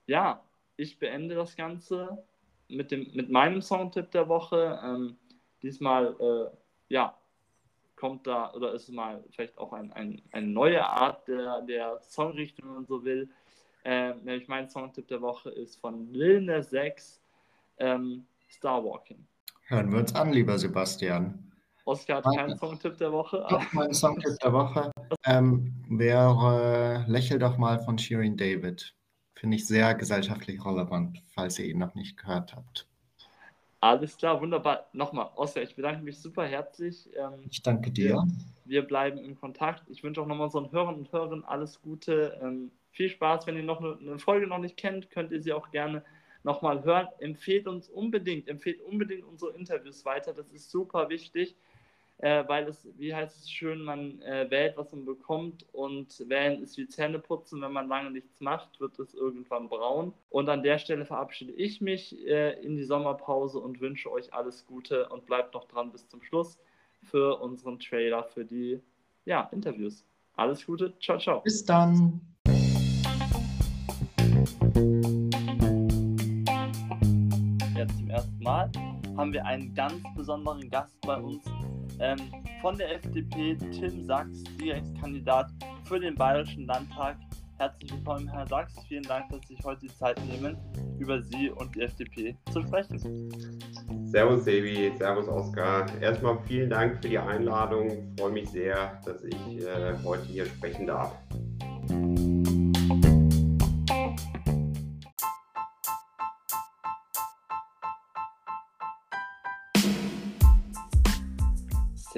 ja, 0.08 0.44
ich 0.76 0.98
beende 0.98 1.36
das 1.36 1.56
Ganze 1.56 2.24
mit, 2.68 2.92
dem, 2.92 3.12
mit 3.14 3.30
meinem 3.30 3.62
Songtipp 3.62 4.12
der 4.12 4.28
Woche. 4.28 4.80
Ähm, 4.84 5.18
diesmal, 5.62 6.16
äh, 6.20 6.58
ja, 6.94 7.16
kommt 7.96 8.26
da, 8.26 8.54
oder 8.54 8.74
ist 8.74 8.90
mal 8.90 9.24
vielleicht 9.32 9.58
auch 9.58 9.74
ein, 9.74 9.92
ein, 9.92 10.22
eine 10.32 10.48
neue 10.48 10.84
Art 10.86 11.28
der, 11.28 11.62
der 11.62 12.00
Songrichtung, 12.02 12.74
man 12.74 12.86
so 12.86 13.04
will. 13.04 13.30
Äh, 13.84 14.14
nämlich 14.16 14.48
mein 14.48 14.70
Songtipp 14.70 15.08
der 15.08 15.22
Woche 15.22 15.50
ist 15.50 15.80
von 15.80 16.12
Lil 16.14 16.42
Nas 16.42 16.74
X, 16.74 17.22
ähm, 17.78 18.26
Star 18.50 18.84
Walking. 18.84 19.26
Hören 19.69 19.91
wir 19.91 19.99
uns 19.99 20.15
an, 20.15 20.34
lieber 20.34 20.58
Sebastian. 20.58 21.51
Oscar 21.86 22.23
hat 22.23 22.36
keinen 22.36 22.58
Songtipp 22.58 22.97
der 22.97 23.12
Woche. 23.12 23.45
Doch, 23.51 23.71
mein 23.71 23.93
Songtipp 23.93 24.39
der 24.41 24.51
Woche 24.51 24.91
ähm, 25.25 25.75
wäre 25.88 27.05
Lächel 27.08 27.38
doch 27.38 27.60
mal 27.60 27.77
von 27.77 27.99
Shirin 27.99 28.36
David. 28.36 28.95
Finde 29.36 29.58
ich 29.58 29.67
sehr 29.67 29.93
gesellschaftlich 29.93 30.65
relevant, 30.65 31.21
falls 31.36 31.60
ihr 31.60 31.65
ihn 31.65 31.77
noch 31.77 31.93
nicht 31.93 32.17
gehört 32.17 32.55
habt. 32.55 32.88
Alles 33.79 34.17
klar, 34.17 34.41
wunderbar. 34.41 34.88
Nochmal, 34.93 35.29
Oscar, 35.36 35.62
ich 35.62 35.75
bedanke 35.75 36.03
mich 36.03 36.19
super 36.19 36.47
herzlich. 36.47 37.08
Ähm, 37.15 37.45
ich 37.47 37.62
danke 37.62 37.91
dir. 37.91 38.15
Wir, 38.15 38.27
wir, 38.65 38.88
bleiben 38.88 39.19
in 39.19 39.39
Kontakt. 39.39 39.84
Ich 39.88 40.03
wünsche 40.03 40.19
auch 40.19 40.25
nochmal 40.25 40.45
unseren 40.45 40.71
Hörern 40.71 40.95
und 40.95 41.12
Hörern 41.12 41.43
alles 41.43 41.79
Gute. 41.79 42.39
Ähm, 42.41 42.71
viel 42.89 43.10
Spaß. 43.10 43.45
Wenn 43.45 43.55
ihr 43.55 43.63
noch 43.63 43.82
eine, 43.82 43.99
eine, 44.01 44.17
Folge 44.17 44.47
noch 44.47 44.58
nicht 44.58 44.77
kennt, 44.77 45.12
könnt 45.12 45.32
ihr 45.32 45.43
sie 45.43 45.53
auch 45.53 45.69
gerne 45.69 46.03
nochmal 46.43 46.84
hören. 46.84 47.08
Empfehlt 47.19 47.67
uns 47.67 47.89
unbedingt, 47.89 48.47
empfehlt 48.47 48.82
unbedingt 48.82 49.23
unsere 49.25 49.52
Interviews 49.56 50.06
weiter. 50.06 50.34
Das 50.34 50.49
ist 50.49 50.69
super 50.71 51.10
wichtig 51.10 51.56
äh, 52.19 52.43
weil 52.47 52.67
es, 52.67 52.88
wie 52.97 53.15
heißt 53.15 53.38
es 53.38 53.49
schön, 53.49 53.82
man 53.82 54.21
äh, 54.21 54.49
wählt, 54.49 54.75
was 54.78 54.91
man 54.91 55.06
bekommt 55.06 55.65
und 55.71 56.23
wählen 56.28 56.62
ist 56.62 56.78
wie 56.78 56.88
Zähneputzen. 56.88 57.62
Wenn 57.62 57.71
man 57.71 57.88
lange 57.88 58.12
nichts 58.12 58.41
macht, 58.41 58.80
wird 58.80 58.99
es 58.99 59.13
irgendwann 59.13 59.69
braun. 59.69 60.13
Und 60.30 60.49
an 60.49 60.62
der 60.62 60.80
Stelle 60.80 61.06
verabschiede 61.06 61.54
ich 61.54 61.80
mich 61.80 62.17
äh, 62.28 62.60
in 62.62 62.75
die 62.75 62.84
Sommerpause 62.84 63.60
und 63.60 63.80
wünsche 63.80 64.12
euch 64.12 64.34
alles 64.34 64.65
Gute 64.65 65.08
und 65.10 65.25
bleibt 65.25 65.54
noch 65.54 65.65
dran 65.65 65.91
bis 65.91 66.08
zum 66.10 66.21
Schluss 66.21 66.60
für 67.04 67.39
unseren 67.39 67.80
Trailer, 67.80 68.25
für 68.25 68.43
die 68.43 68.82
ja, 69.23 69.49
Interviews. 69.54 70.06
Alles 70.36 70.65
Gute, 70.65 70.93
ciao, 70.99 71.17
ciao. 71.17 71.41
Bis 71.41 71.63
dann. 71.63 72.19
Zum 78.10 78.15
ersten 78.15 78.43
Mal 78.43 78.72
haben 79.17 79.34
wir 79.34 79.45
einen 79.45 79.72
ganz 79.76 80.02
besonderen 80.15 80.67
Gast 80.72 81.00
bei 81.02 81.15
uns 81.15 81.45
ähm, 82.00 82.17
von 82.60 82.76
der 82.76 82.95
FDP, 82.95 83.56
Tim 83.56 84.04
Sachs, 84.04 84.43
Direktkandidat 84.60 85.52
für 85.84 86.00
den 86.00 86.15
Bayerischen 86.15 86.65
Landtag. 86.65 87.17
Herzlich 87.60 87.93
willkommen, 87.93 88.28
Herr 88.28 88.48
Sachs. 88.48 88.74
Vielen 88.88 89.04
Dank, 89.04 89.30
dass 89.30 89.48
Sie 89.48 89.54
sich 89.54 89.63
heute 89.63 89.82
die 89.82 89.93
Zeit 89.93 90.19
nehmen, 90.26 90.58
über 90.98 91.22
Sie 91.22 91.52
und 91.52 91.76
die 91.76 91.82
FDP 91.82 92.36
zu 92.52 92.63
sprechen. 92.63 92.98
Servus, 94.06 94.43
Sebi. 94.43 94.91
Servus, 94.98 95.28
Oskar. 95.28 95.86
Erstmal 96.02 96.39
vielen 96.48 96.72
Dank 96.72 96.95
für 96.95 97.10
die 97.10 97.19
Einladung. 97.19 97.89
Ich 97.91 98.19
freue 98.19 98.32
mich 98.32 98.50
sehr, 98.50 99.00
dass 99.06 99.24
ich 99.24 99.36
äh, 99.60 99.93
heute 100.04 100.24
hier 100.24 100.48
sprechen 100.48 100.88
darf. 100.88 101.15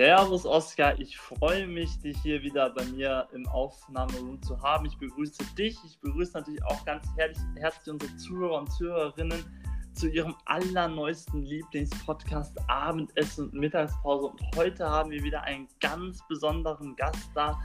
Servus 0.02 0.48
Oskar, 0.48 1.00
ich 1.00 1.16
freue 1.16 1.68
mich, 1.68 2.00
dich 2.00 2.18
hier 2.24 2.42
wieder 2.42 2.72
bei 2.72 2.84
mir 2.86 3.28
im 3.34 3.48
Aufnahmeroom 3.48 4.42
zu 4.42 4.60
haben. 4.60 4.88
Ich 4.88 4.98
begrüße 4.98 5.44
dich, 5.56 5.78
ich 5.86 6.00
begrüße 6.00 6.34
natürlich 6.34 6.66
auch 6.66 6.84
ganz 6.86 7.06
herzlich 7.16 7.94
unsere 7.94 8.18
Zuhörer 8.18 8.62
und 8.62 8.72
Zuhörerinnen 8.72 9.46
zu 9.94 10.10
ihrem 10.10 10.36
allerneuesten 10.46 11.44
Lieblingspodcast 11.44 12.58
Abendessen 12.68 13.52
und 13.52 13.54
Mittagspause. 13.54 14.30
Und 14.30 14.42
heute 14.56 14.90
haben 14.90 15.12
wir 15.12 15.22
wieder 15.22 15.44
einen 15.44 15.68
ganz 15.80 16.28
besonderen 16.28 16.96
Gast 16.96 17.30
da. 17.36 17.62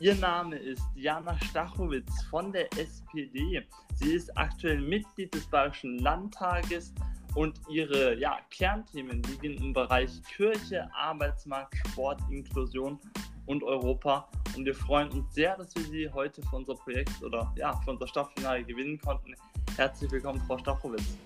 Ihr 0.00 0.14
Name 0.14 0.56
ist 0.56 0.82
Jana 0.94 1.38
Stachowitz 1.50 2.24
von 2.30 2.50
der 2.50 2.72
SPD. 2.78 3.62
Sie 3.96 4.14
ist 4.14 4.34
aktuell 4.38 4.80
Mitglied 4.80 5.34
des 5.34 5.46
Bayerischen 5.48 5.98
Landtages 5.98 6.94
und 7.38 7.60
ihre 7.68 8.18
ja, 8.18 8.38
Kernthemen 8.50 9.22
liegen 9.22 9.62
im 9.62 9.72
Bereich 9.72 10.10
Kirche, 10.24 10.90
Arbeitsmarkt, 10.92 11.76
Sport, 11.86 12.20
Inklusion 12.32 12.98
und 13.46 13.62
Europa. 13.62 14.28
Und 14.56 14.64
wir 14.64 14.74
freuen 14.74 15.08
uns 15.10 15.32
sehr, 15.34 15.56
dass 15.56 15.72
wir 15.76 15.84
Sie 15.84 16.10
heute 16.10 16.42
für 16.42 16.56
unser 16.56 16.74
Projekt 16.74 17.22
oder 17.22 17.52
ja, 17.56 17.76
für 17.84 17.92
unser 17.92 18.08
Staffelfinale 18.08 18.64
gewinnen 18.64 18.98
konnten. 18.98 19.36
Herzlich 19.76 20.10
willkommen, 20.10 20.42
Frau 20.48 20.58
Stachowitz. 20.58 21.16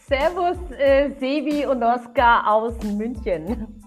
Servus, 0.00 0.58
äh, 0.72 1.10
Sebi 1.20 1.64
und 1.64 1.80
Oskar 1.84 2.52
aus 2.52 2.82
München. 2.82 3.80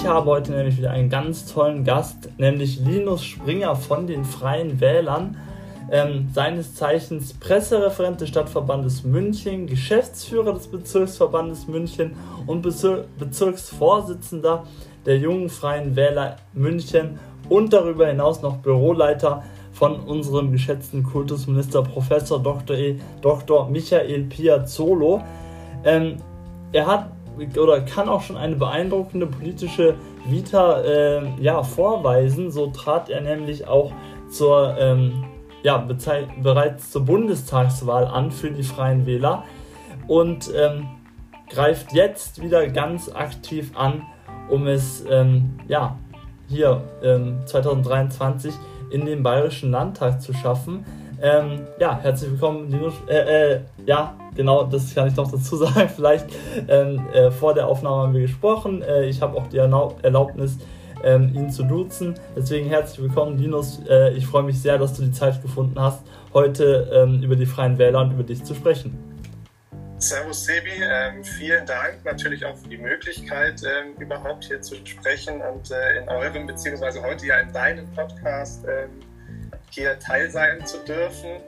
Ich 0.00 0.06
habe 0.06 0.30
heute 0.30 0.52
nämlich 0.52 0.78
wieder 0.78 0.92
einen 0.92 1.10
ganz 1.10 1.44
tollen 1.44 1.84
Gast, 1.84 2.30
nämlich 2.38 2.80
Linus 2.80 3.22
Springer 3.22 3.76
von 3.76 4.06
den 4.06 4.24
Freien 4.24 4.80
Wählern, 4.80 5.36
ähm, 5.90 6.30
seines 6.32 6.74
Zeichens 6.74 7.34
Pressereferent 7.34 8.18
des 8.18 8.30
Stadtverbandes 8.30 9.04
München, 9.04 9.66
Geschäftsführer 9.66 10.54
des 10.54 10.68
Bezirksverbandes 10.68 11.68
München 11.68 12.12
und 12.46 12.62
Bezir 12.62 13.04
Bezirksvorsitzender 13.18 14.64
der 15.04 15.18
Jungen 15.18 15.50
Freien 15.50 15.94
Wähler 15.96 16.36
München 16.54 17.18
und 17.50 17.74
darüber 17.74 18.06
hinaus 18.06 18.40
noch 18.40 18.56
Büroleiter 18.56 19.44
von 19.72 20.00
unserem 20.00 20.50
geschätzten 20.50 21.02
Kultusminister 21.02 21.82
Professor 21.82 22.42
Dr. 22.42 22.74
E, 22.74 22.98
Dr. 23.20 23.68
Michael 23.68 24.22
Piazzolo. 24.22 25.22
Ähm, 25.84 26.16
er 26.72 26.86
hat 26.86 27.10
oder 27.56 27.80
kann 27.80 28.08
auch 28.08 28.22
schon 28.22 28.36
eine 28.36 28.56
beeindruckende 28.56 29.26
politische 29.26 29.94
Vita 30.26 30.80
äh, 30.82 31.22
ja, 31.40 31.62
vorweisen. 31.62 32.50
So 32.50 32.68
trat 32.68 33.08
er 33.08 33.20
nämlich 33.20 33.66
auch 33.66 33.92
zur, 34.30 34.76
ähm, 34.78 35.24
ja, 35.62 35.86
bereits 36.42 36.90
zur 36.90 37.04
Bundestagswahl 37.04 38.06
an 38.06 38.30
für 38.30 38.50
die 38.50 38.62
Freien 38.62 39.06
Wähler 39.06 39.44
und 40.06 40.50
ähm, 40.54 40.88
greift 41.48 41.92
jetzt 41.92 42.42
wieder 42.42 42.68
ganz 42.68 43.10
aktiv 43.10 43.72
an, 43.74 44.02
um 44.48 44.66
es 44.66 45.04
ähm, 45.08 45.58
ja, 45.68 45.98
hier 46.48 46.82
2023 47.46 48.52
ähm, 48.52 48.60
in 48.90 49.06
den 49.06 49.22
Bayerischen 49.22 49.70
Landtag 49.70 50.20
zu 50.20 50.32
schaffen. 50.32 50.84
Ähm, 51.22 51.66
ja, 51.78 52.00
herzlich 52.00 52.30
willkommen, 52.30 52.70
Linus. 52.70 52.94
Äh, 53.06 53.52
äh, 53.52 53.60
ja, 53.84 54.16
genau, 54.34 54.64
das 54.64 54.94
kann 54.94 55.08
ich 55.08 55.16
noch 55.16 55.30
dazu 55.30 55.56
sagen. 55.58 55.90
Vielleicht 55.94 56.26
ähm, 56.68 57.06
äh, 57.12 57.30
vor 57.30 57.52
der 57.52 57.66
Aufnahme 57.66 58.02
haben 58.02 58.14
wir 58.14 58.22
gesprochen. 58.22 58.82
Äh, 58.82 59.04
ich 59.04 59.20
habe 59.20 59.36
auch 59.36 59.46
die 59.48 59.58
Erlaubnis, 59.58 60.56
ähm, 61.04 61.30
ihn 61.34 61.50
zu 61.50 61.64
duzen. 61.64 62.14
Deswegen 62.34 62.68
herzlich 62.68 63.02
willkommen, 63.02 63.38
Linus. 63.38 63.80
Äh, 63.88 64.14
ich 64.14 64.26
freue 64.26 64.44
mich 64.44 64.60
sehr, 64.60 64.78
dass 64.78 64.94
du 64.94 65.02
die 65.02 65.12
Zeit 65.12 65.42
gefunden 65.42 65.78
hast, 65.78 66.02
heute 66.32 66.90
ähm, 66.92 67.22
über 67.22 67.36
die 67.36 67.46
Freien 67.46 67.76
Wähler 67.76 68.00
und 68.00 68.12
über 68.12 68.22
dich 68.22 68.42
zu 68.42 68.54
sprechen. 68.54 68.98
Servus 69.98 70.46
Sebi, 70.46 70.70
ähm, 70.82 71.22
vielen 71.22 71.66
Dank 71.66 72.02
natürlich 72.06 72.46
auch 72.46 72.56
für 72.56 72.68
die 72.68 72.78
Möglichkeit, 72.78 73.60
ähm, 73.62 74.00
überhaupt 74.00 74.44
hier 74.44 74.62
zu 74.62 74.74
sprechen 74.86 75.42
und 75.42 75.70
äh, 75.70 75.98
in 76.00 76.08
eurem, 76.08 76.46
beziehungsweise 76.46 77.02
heute 77.02 77.26
ja 77.26 77.40
in 77.40 77.52
deinem 77.52 77.86
Podcast 77.92 78.64
ähm, 78.66 78.88
hier 79.70 79.98
teil 79.98 80.30
sein 80.30 80.64
zu 80.66 80.78
dürfen. 80.84 81.40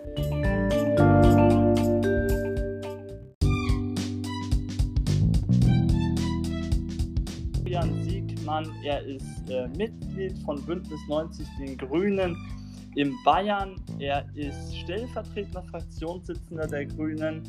Julian 7.59 8.03
Siegmann, 8.05 8.71
er 8.85 9.03
ist 9.05 9.49
äh, 9.49 9.67
Mitglied 9.69 10.39
von 10.45 10.65
Bündnis 10.65 11.01
90 11.09 11.47
Den 11.59 11.77
Grünen 11.79 12.37
in 12.97 13.15
Bayern. 13.25 13.77
Er 13.99 14.25
ist 14.35 14.77
stellvertretender 14.77 15.63
Fraktionssitzender 15.63 16.67
der 16.67 16.87
Grünen. 16.87 17.43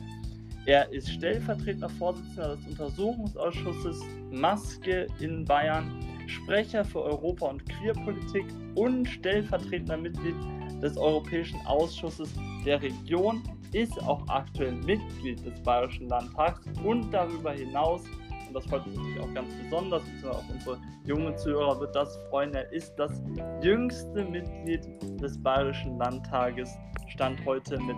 Er 0.66 0.90
ist 0.94 1.10
stellvertretender 1.10 1.90
Vorsitzender 1.90 2.56
des 2.56 2.66
Untersuchungsausschusses 2.68 4.02
Maske 4.32 5.08
in 5.20 5.44
Bayern, 5.44 6.00
Sprecher 6.28 6.86
für 6.86 7.02
Europa- 7.02 7.48
und 7.48 7.66
Queerpolitik 7.68 8.46
und 8.76 9.06
stellvertretender 9.06 9.98
Mitglied 9.98 10.36
des 10.84 10.98
Europäischen 10.98 11.60
Ausschusses 11.66 12.30
der 12.66 12.82
Region, 12.82 13.42
ist 13.72 13.98
auch 14.04 14.24
aktuell 14.28 14.74
Mitglied 14.74 15.44
des 15.44 15.60
Bayerischen 15.64 16.10
Landtags 16.10 16.62
und 16.84 17.12
darüber 17.12 17.54
hinaus, 17.54 18.04
und 18.48 18.54
das 18.54 18.66
freut 18.68 18.86
mich 18.86 18.98
natürlich 18.98 19.20
auch 19.22 19.34
ganz 19.34 19.54
besonders, 19.56 20.04
beziehungsweise 20.04 20.38
auch 20.38 20.50
unsere 20.50 20.78
jungen 21.06 21.38
Zuhörer 21.38 21.80
wird 21.80 21.96
das 21.96 22.16
freuen, 22.30 22.54
er 22.54 22.72
ist 22.72 22.94
das 22.98 23.24
jüngste 23.64 24.26
Mitglied 24.26 24.86
des 25.22 25.42
Bayerischen 25.42 25.98
Landtages, 25.98 26.70
stand 27.08 27.44
heute 27.46 27.80
mit 27.80 27.98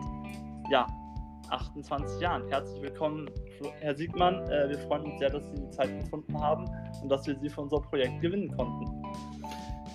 ja, 0.69 0.87
28 1.49 2.21
Jahren. 2.21 2.47
Herzlich 2.49 2.81
willkommen, 2.81 3.29
Herr 3.79 3.95
Siegmann. 3.95 4.47
Äh, 4.49 4.69
wir 4.69 4.79
freuen 4.79 5.03
uns 5.03 5.19
sehr, 5.19 5.29
dass 5.29 5.43
Sie 5.49 5.61
die 5.61 5.69
Zeit 5.69 5.99
gefunden 6.01 6.39
haben 6.39 6.65
und 7.01 7.09
dass 7.09 7.25
wir 7.27 7.37
Sie 7.39 7.49
für 7.49 7.61
unser 7.61 7.81
Projekt 7.81 8.21
gewinnen 8.21 8.55
konnten. 8.55 8.85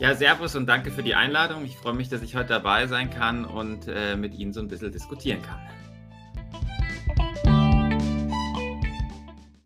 Ja, 0.00 0.14
Servus 0.14 0.56
und 0.56 0.64
danke 0.64 0.90
für 0.90 1.02
die 1.02 1.14
Einladung. 1.14 1.62
Ich 1.66 1.76
freue 1.76 1.92
mich, 1.92 2.08
dass 2.08 2.22
ich 2.22 2.34
heute 2.34 2.48
dabei 2.48 2.86
sein 2.86 3.10
kann 3.10 3.44
und 3.44 3.86
äh, 3.86 4.16
mit 4.16 4.34
Ihnen 4.34 4.54
so 4.54 4.60
ein 4.60 4.68
bisschen 4.68 4.90
diskutieren 4.90 5.42
kann. 5.42 5.60